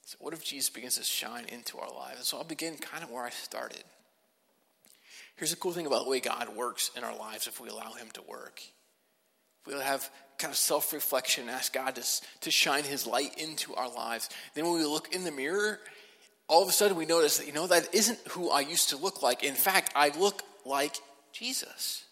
So, 0.09 0.17
what 0.21 0.33
if 0.33 0.43
Jesus 0.43 0.71
begins 0.71 0.97
to 0.97 1.05
shine 1.05 1.45
into 1.53 1.77
our 1.77 1.93
lives? 1.95 2.17
And 2.17 2.25
so, 2.25 2.39
I'll 2.39 2.45
begin 2.45 2.79
kind 2.79 3.05
of 3.05 3.11
where 3.11 3.25
I 3.25 3.29
started. 3.29 3.85
Here's 5.37 5.51
the 5.51 5.57
cool 5.57 5.73
thing 5.73 5.85
about 5.85 6.05
the 6.05 6.11
way 6.11 6.19
God 6.19 6.49
works 6.57 6.91
in 6.97 7.05
our 7.05 7.15
lives 7.15 7.47
if 7.47 7.61
we 7.61 7.69
allow 7.69 7.93
Him 7.93 8.07
to 8.15 8.23
work. 8.23 8.63
If 9.61 9.67
we 9.67 9.79
have 9.79 10.09
kind 10.39 10.51
of 10.51 10.57
self 10.57 10.95
reflection, 10.95 11.51
ask 11.51 11.75
God 11.75 11.95
to, 11.97 12.05
to 12.41 12.51
shine 12.51 12.85
His 12.85 13.07
light 13.07 13.39
into 13.39 13.75
our 13.75 13.93
lives. 13.93 14.31
Then 14.55 14.65
when 14.65 14.77
we 14.77 14.85
look 14.87 15.15
in 15.15 15.25
the 15.25 15.31
mirror, 15.31 15.79
all 16.47 16.63
of 16.63 16.71
a 16.71 16.73
sudden 16.73 16.97
we 16.97 17.05
notice 17.05 17.37
that, 17.37 17.47
you 17.47 17.53
know, 17.53 17.67
that 17.67 17.95
isn't 17.95 18.19
who 18.31 18.49
I 18.49 18.61
used 18.61 18.89
to 18.89 18.97
look 18.97 19.23
like. 19.23 19.45
In 19.45 19.53
fact, 19.53 19.93
I 19.95 20.09
look 20.19 20.43
like 20.65 20.97
Jesus. 21.33 22.07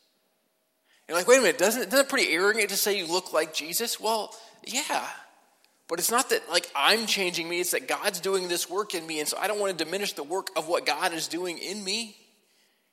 You're 1.09 1.17
like, 1.17 1.27
wait 1.27 1.39
a 1.39 1.41
minute, 1.41 1.57
doesn't, 1.57 1.89
isn't 1.89 1.99
it 1.99 2.11
pretty 2.11 2.31
arrogant 2.31 2.69
to 2.69 2.77
say 2.77 2.99
you 2.99 3.11
look 3.11 3.33
like 3.33 3.55
Jesus? 3.55 3.99
Well, 3.99 4.35
yeah. 4.67 5.07
But 5.89 5.99
it's 5.99 6.11
not 6.11 6.31
that 6.31 6.49
like 6.51 6.71
I'm 6.75 7.07
changing 7.07 7.49
me, 7.49 7.61
it's 7.61 7.71
that 7.71 7.89
God's 7.89 8.21
doing 8.21 8.49
this 8.49 8.69
work 8.69 8.95
in 8.95 9.07
me. 9.07 9.21
And 9.21 9.29
so 9.29 9.39
I 9.39 9.47
don't 9.47 9.61
want 9.61 9.77
to 9.77 9.85
diminish 9.85 10.15
the 10.15 10.25
work 10.25 10.49
of 10.57 10.67
what 10.69 10.85
God 10.85 11.13
is 11.13 11.29
doing 11.29 11.59
in 11.59 11.83
me 11.85 12.17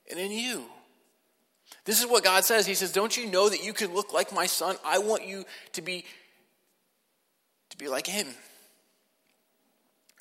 and 0.10 0.20
in 0.20 0.32
you. 0.32 0.64
This 1.86 2.02
is 2.02 2.10
what 2.10 2.24
God 2.24 2.44
says. 2.44 2.66
He 2.66 2.76
says, 2.76 2.92
Don't 2.92 3.16
you 3.18 3.26
know 3.26 3.50
that 3.50 3.64
you 3.64 3.74
can 3.74 3.94
look 3.94 4.14
like 4.14 4.34
my 4.34 4.46
son? 4.46 4.76
I 4.86 5.00
want 5.00 5.26
you 5.26 5.44
to 5.74 5.82
be 5.82 6.06
to 7.70 7.78
be 7.78 7.88
like 7.88 8.06
him. 8.06 8.28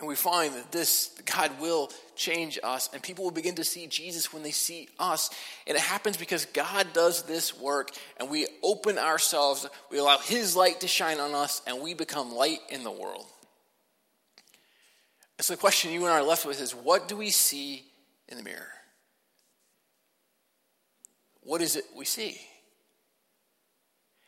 And 0.02 0.08
we 0.08 0.16
find 0.16 0.52
that 0.54 0.72
this, 0.72 1.14
God 1.26 1.60
will 1.60 1.88
change 2.16 2.58
us, 2.64 2.90
and 2.92 3.00
people 3.00 3.22
will 3.22 3.30
begin 3.30 3.54
to 3.54 3.62
see 3.62 3.86
Jesus 3.86 4.32
when 4.32 4.42
they 4.42 4.50
see 4.50 4.88
us. 4.98 5.30
And 5.64 5.76
it 5.76 5.80
happens 5.80 6.16
because 6.16 6.44
God 6.46 6.88
does 6.92 7.22
this 7.22 7.56
work, 7.56 7.92
and 8.18 8.28
we 8.28 8.48
open 8.64 8.98
ourselves, 8.98 9.64
we 9.92 9.98
allow 9.98 10.18
His 10.18 10.56
light 10.56 10.80
to 10.80 10.88
shine 10.88 11.20
on 11.20 11.36
us, 11.36 11.62
and 11.68 11.80
we 11.80 11.94
become 11.94 12.34
light 12.34 12.58
in 12.68 12.82
the 12.82 12.90
world. 12.90 13.26
And 15.38 15.44
so 15.44 15.52
the 15.52 15.60
question 15.60 15.92
you 15.92 16.00
and 16.00 16.12
I 16.12 16.18
are 16.18 16.24
left 16.24 16.46
with 16.46 16.60
is 16.60 16.74
what 16.74 17.06
do 17.06 17.16
we 17.16 17.30
see 17.30 17.84
in 18.28 18.36
the 18.36 18.42
mirror? 18.42 18.72
What 21.44 21.62
is 21.62 21.76
it 21.76 21.84
we 21.96 22.06
see? 22.06 22.40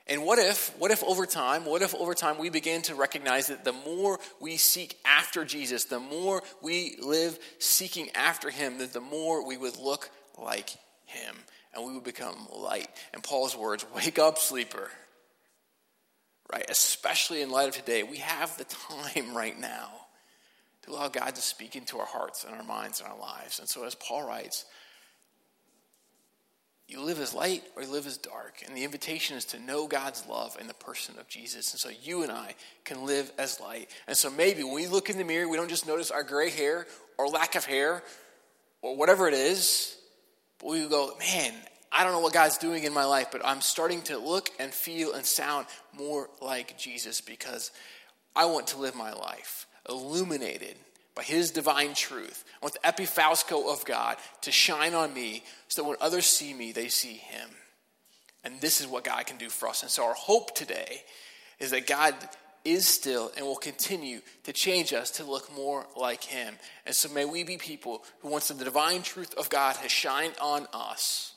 And 0.07 0.25
what 0.25 0.39
if, 0.39 0.69
what 0.79 0.91
if 0.91 1.03
over 1.03 1.25
time, 1.25 1.65
what 1.65 1.81
if 1.81 1.95
over 1.95 2.13
time 2.13 2.39
we 2.39 2.51
begin 2.51 2.83
to 2.83 2.95
recognize 2.95 3.47
that 3.47 3.65
the 3.65 3.73
more 3.73 4.21
we 4.39 4.59
seek 4.59 4.99
after 5.05 5.47
Jesus, 5.47 5.85
the 5.85 5.99
more 5.99 6.43
we 6.61 6.97
live 7.01 7.39
seeking 7.59 8.11
after 8.15 8.51
him, 8.51 8.79
that 8.79 8.93
the 8.93 9.01
more 9.01 9.47
we 9.47 9.57
would 9.57 9.79
look 9.79 10.11
like 10.39 10.71
him 11.07 11.37
and 11.75 11.87
we 11.87 11.95
would 11.95 12.05
become 12.05 12.37
light. 12.55 12.89
And 13.15 13.23
Paul's 13.23 13.57
words, 13.57 13.87
wake 13.95 14.19
up, 14.19 14.39
sleeper. 14.39 14.91
Right? 16.53 16.67
Especially 16.69 17.41
in 17.41 17.51
light 17.51 17.69
of 17.69 17.75
today, 17.75 18.03
we 18.03 18.19
have 18.19 18.57
the 18.59 18.65
time 18.65 19.35
right 19.35 19.59
now 19.59 19.91
to 20.83 20.91
allow 20.91 21.09
God 21.09 21.35
to 21.35 21.41
speak 21.41 21.77
into 21.77 21.99
our 21.99 22.07
hearts 22.07 22.45
and 22.45 22.55
our 22.55 22.63
minds 22.63 23.01
and 23.01 23.09
our 23.11 23.19
lives. 23.19 23.59
And 23.59 23.67
so, 23.67 23.85
as 23.85 23.95
Paul 23.95 24.29
writes, 24.29 24.67
you 26.87 27.01
live 27.01 27.19
as 27.19 27.33
light 27.33 27.63
or 27.77 27.83
you 27.83 27.91
live 27.91 28.07
as 28.07 28.19
dark. 28.19 28.63
And 28.67 28.77
the 28.77 28.85
invitation 28.85 29.37
is 29.37 29.45
to 29.47 29.59
know 29.59 29.87
God's 29.87 30.27
love 30.27 30.57
in 30.61 30.67
the 30.67 30.75
person 30.75 31.19
of 31.19 31.29
Jesus. 31.29 31.73
And 31.73 31.81
so 31.81 31.91
you 32.03 32.23
and 32.23 32.31
I 32.31 32.55
can 32.85 33.07
live 33.07 33.33
as 33.39 33.61
light. 33.61 33.91
And 34.07 34.17
so 34.17 34.31
maybe 34.31 34.63
when 34.63 34.75
we 34.75 34.87
look 34.87 35.09
in 35.09 35.17
the 35.17 35.25
mirror, 35.25 35.49
we 35.49 35.57
don't 35.57 35.71
just 35.71 35.87
notice 35.87 36.11
our 36.11 36.23
gray 36.23 36.51
hair 36.51 36.87
or 37.17 37.29
lack 37.29 37.55
of 37.55 37.65
hair 37.65 38.03
or 38.83 38.97
whatever 38.97 39.27
it 39.27 39.35
is, 39.35 39.97
but 40.59 40.69
we 40.69 40.87
go, 40.87 41.13
man, 41.19 41.55
I 41.91 42.05
don't 42.05 42.13
know 42.13 42.21
what 42.21 42.35
God's 42.35 42.59
doing 42.59 42.85
in 42.85 42.93
my 42.93 43.05
life, 43.05 43.29
but 43.33 43.41
I'm 43.45 43.63
starting 43.63 44.03
to 44.03 44.19
look 44.19 44.51
and 44.59 44.73
feel 44.73 45.15
and 45.15 45.25
sound 45.25 45.67
more 45.97 46.29
like 46.43 46.77
Jesus 46.77 47.21
because 47.21 47.71
I 48.37 48.45
want 48.45 48.67
to 48.69 48.79
live 48.79 48.95
my 48.95 49.13
life 49.13 49.67
illuminated 49.89 50.77
by 51.15 51.23
his 51.23 51.51
divine 51.51 51.95
truth. 51.95 52.45
I 52.61 52.65
want 52.65 52.75
the 52.75 52.89
epiphausko 52.89 53.73
of 53.73 53.85
God 53.85 54.17
to 54.43 54.51
shine 54.51 54.95
on 54.95 55.15
me 55.15 55.45
so 55.69 55.83
that 55.83 55.89
when 55.89 55.97
others 56.01 56.27
see 56.27 56.53
me, 56.55 56.73
they 56.73 56.89
see 56.89 57.15
him. 57.15 57.51
And 58.43 58.61
this 58.61 58.81
is 58.81 58.87
what 58.87 59.05
God 59.05 59.25
can 59.27 59.39
do 59.39 59.49
for 59.49 59.69
us. 59.69 59.83
And 59.83 59.91
so 59.91 60.05
our 60.05 60.15
hope 60.15 60.55
today 60.55 61.03
is 61.59 61.71
that 61.71 61.87
God 61.87 62.15
is 62.65 62.87
still 62.87 63.31
and 63.37 63.47
will 63.47 63.57
continue 63.57 64.21
to 64.45 64.53
change 64.53 64.93
us 64.93 65.11
to 65.13 65.25
look 65.25 65.55
more 65.55 65.87
like 65.97 66.25
him. 66.25 66.55
And 66.87 66.95
so 66.95 67.13
may 67.13 67.25
we 67.25 67.45
be 67.45 67.59
people 67.59 68.05
who, 68.21 68.29
once 68.29 68.49
the 68.49 68.65
divine 68.65 69.03
truth 69.03 69.35
of 69.35 69.51
God 69.51 69.77
has 69.77 69.93
shined 69.93 70.35
on 70.41 70.67
us, 70.73 71.35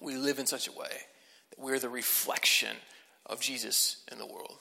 we 0.00 0.16
live 0.16 0.38
in 0.38 0.46
such 0.46 0.66
a 0.66 0.72
way 0.72 0.88
that 1.50 1.58
we're 1.58 1.78
the 1.78 1.90
reflection 1.90 2.74
of 3.26 3.40
Jesus 3.40 4.02
in 4.10 4.18
the 4.18 4.26
world. 4.26 4.56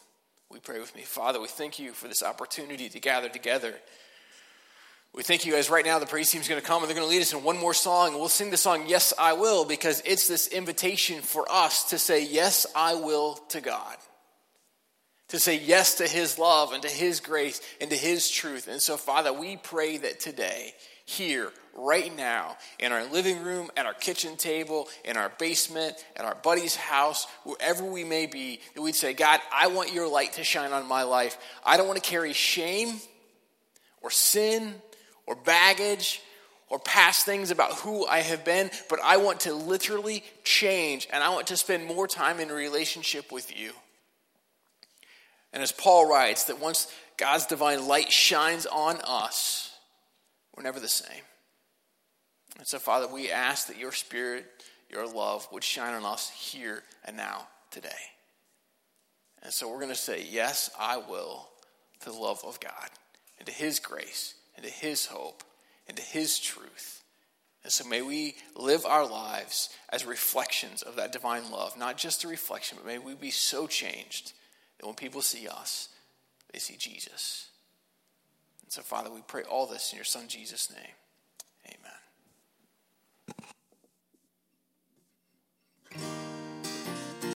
We 0.52 0.60
pray 0.60 0.80
with 0.80 0.96
me. 0.96 1.04
Father, 1.04 1.40
we 1.40 1.48
thank 1.48 1.80
you 1.80 1.94
for 1.94 2.08
this 2.08 2.24
opportunity 2.24 2.90
to 2.90 3.00
gather 3.00 3.30
together 3.30 3.76
we 5.14 5.24
thank 5.24 5.46
you 5.46 5.54
guys 5.54 5.70
right 5.70 5.84
now 5.84 5.98
the 6.00 6.06
praise 6.06 6.30
team 6.30 6.42
is 6.42 6.48
going 6.48 6.62
to 6.62 6.66
come 6.66 6.84
and 6.84 6.90
they're 6.90 6.96
going 6.96 7.08
to 7.08 7.12
lead 7.12 7.22
us 7.22 7.34
in 7.34 7.44
one 7.44 7.58
more 7.58 7.74
song. 7.74 8.14
We'll 8.14 8.30
sing 8.30 8.52
the 8.52 8.58
song, 8.58 8.86
Yes, 8.88 9.12
I 9.18 9.34
Will, 9.34 9.66
because 9.66 10.02
it's 10.06 10.28
this 10.28 10.48
invitation 10.48 11.22
for 11.22 11.52
us 11.52 11.90
to 11.90 11.98
say, 11.98 12.24
Yes, 12.24 12.68
I 12.76 12.96
will 12.96 13.36
to 13.50 13.62
God. 13.62 13.98
To 15.30 15.40
say 15.40 15.60
yes 15.60 15.96
to 15.96 16.08
His 16.08 16.40
love 16.40 16.74
and 16.74 16.82
to 16.82 16.90
His 16.90 17.20
grace 17.20 17.62
and 17.80 17.90
to 17.92 17.96
His 17.96 18.30
truth. 18.32 18.68
And 18.68 18.82
so, 18.82 18.98
Father, 18.98 19.32
we 19.32 19.58
pray 19.58 19.98
that 19.98 20.20
today, 20.20 20.74
here, 21.06 21.52
right 21.76 22.16
now, 22.16 22.58
in 22.80 22.92
our 22.92 23.06
living 23.06 23.44
room, 23.44 23.70
at 23.78 23.86
our 23.86 23.94
kitchen 23.94 24.38
table, 24.38 24.88
in 25.06 25.18
our 25.18 25.32
basement, 25.38 26.04
at 26.16 26.26
our 26.26 26.36
buddy's 26.36 26.76
house, 26.76 27.28
wherever 27.44 27.84
we 27.84 28.04
may 28.04 28.26
be, 28.26 28.60
that 28.74 28.82
we'd 28.82 28.96
say, 28.96 29.14
God, 29.14 29.40
I 29.54 29.68
want 29.68 29.94
your 29.94 30.08
light 30.08 30.34
to 30.34 30.44
shine 30.44 30.72
on 30.72 30.88
my 30.88 31.04
life. 31.04 31.38
I 31.64 31.78
don't 31.78 31.88
want 31.88 32.02
to 32.02 32.10
carry 32.10 32.34
shame 32.34 33.00
or 34.02 34.10
sin 34.10 34.74
or 35.30 35.36
baggage 35.36 36.22
or 36.70 36.80
past 36.80 37.24
things 37.24 37.52
about 37.52 37.74
who 37.74 38.06
I 38.06 38.20
have 38.20 38.44
been, 38.44 38.72
but 38.90 39.00
I 39.04 39.18
want 39.18 39.42
to 39.42 39.54
literally 39.54 40.24
change 40.44 41.08
and 41.14 41.24
I 41.24 41.30
want 41.30 41.48
to 41.48 41.58
spend 41.58 41.86
more 41.86 42.08
time 42.08 42.40
in 42.40 42.50
relationship 42.50 43.32
with 43.32 43.56
you. 43.56 43.72
And 45.54 45.62
as 45.62 45.72
Paul 45.72 46.10
writes, 46.10 46.46
that 46.46 46.60
once 46.60 46.92
God's 47.16 47.46
divine 47.46 47.88
light 47.88 48.12
shines 48.12 48.66
on 48.66 48.98
us, 49.04 49.72
we're 50.56 50.64
never 50.64 50.80
the 50.80 50.88
same. 50.88 51.22
And 52.58 52.68
so, 52.68 52.80
Father, 52.80 53.08
we 53.08 53.32
ask 53.32 53.68
that 53.68 53.78
your 53.78 53.92
spirit, 53.92 54.46
your 54.90 55.08
love 55.08 55.48
would 55.52 55.64
shine 55.64 55.94
on 55.94 56.06
us 56.06 56.30
here 56.30 56.84
and 57.06 57.16
now, 57.16 57.48
today. 57.72 57.90
And 59.44 59.54
so 59.54 59.70
we're 59.70 59.78
going 59.78 59.90
to 59.90 59.96
say, 59.96 60.26
Yes, 60.28 60.72
I 60.78 60.98
will, 60.98 61.48
to 62.02 62.12
the 62.12 62.18
love 62.18 62.42
of 62.46 62.60
God 62.60 62.90
and 63.38 63.48
to 63.48 63.54
his 63.54 63.80
grace 63.80 64.34
into 64.60 64.74
His 64.74 65.06
hope, 65.06 65.44
into 65.88 66.02
His 66.02 66.40
truth. 66.40 67.04
And 67.64 67.72
so 67.72 67.88
may 67.88 68.02
we 68.02 68.36
live 68.56 68.86
our 68.86 69.06
lives 69.06 69.70
as 69.90 70.06
reflections 70.06 70.82
of 70.82 70.96
that 70.96 71.12
divine 71.12 71.52
love, 71.52 71.78
not 71.78 71.98
just 71.98 72.24
a 72.24 72.28
reflection, 72.28 72.78
but 72.78 72.88
may 72.88 73.00
we 73.00 73.16
be 73.16 73.32
so 73.32 73.68
changed 73.68 74.34
that 74.80 74.86
when 74.86 74.96
people 74.96 75.22
see 75.22 75.48
us, 75.48 75.90
they 76.54 76.60
see 76.60 76.78
Jesus. 76.78 77.50
And 78.64 78.72
so, 78.72 78.82
Father, 78.82 79.10
we 79.10 79.22
pray 79.22 79.44
all 79.44 79.66
this 79.66 79.92
in 79.92 79.98
your 79.98 80.06
Son 80.06 80.28
Jesus' 80.28 80.72
name. 80.72 80.94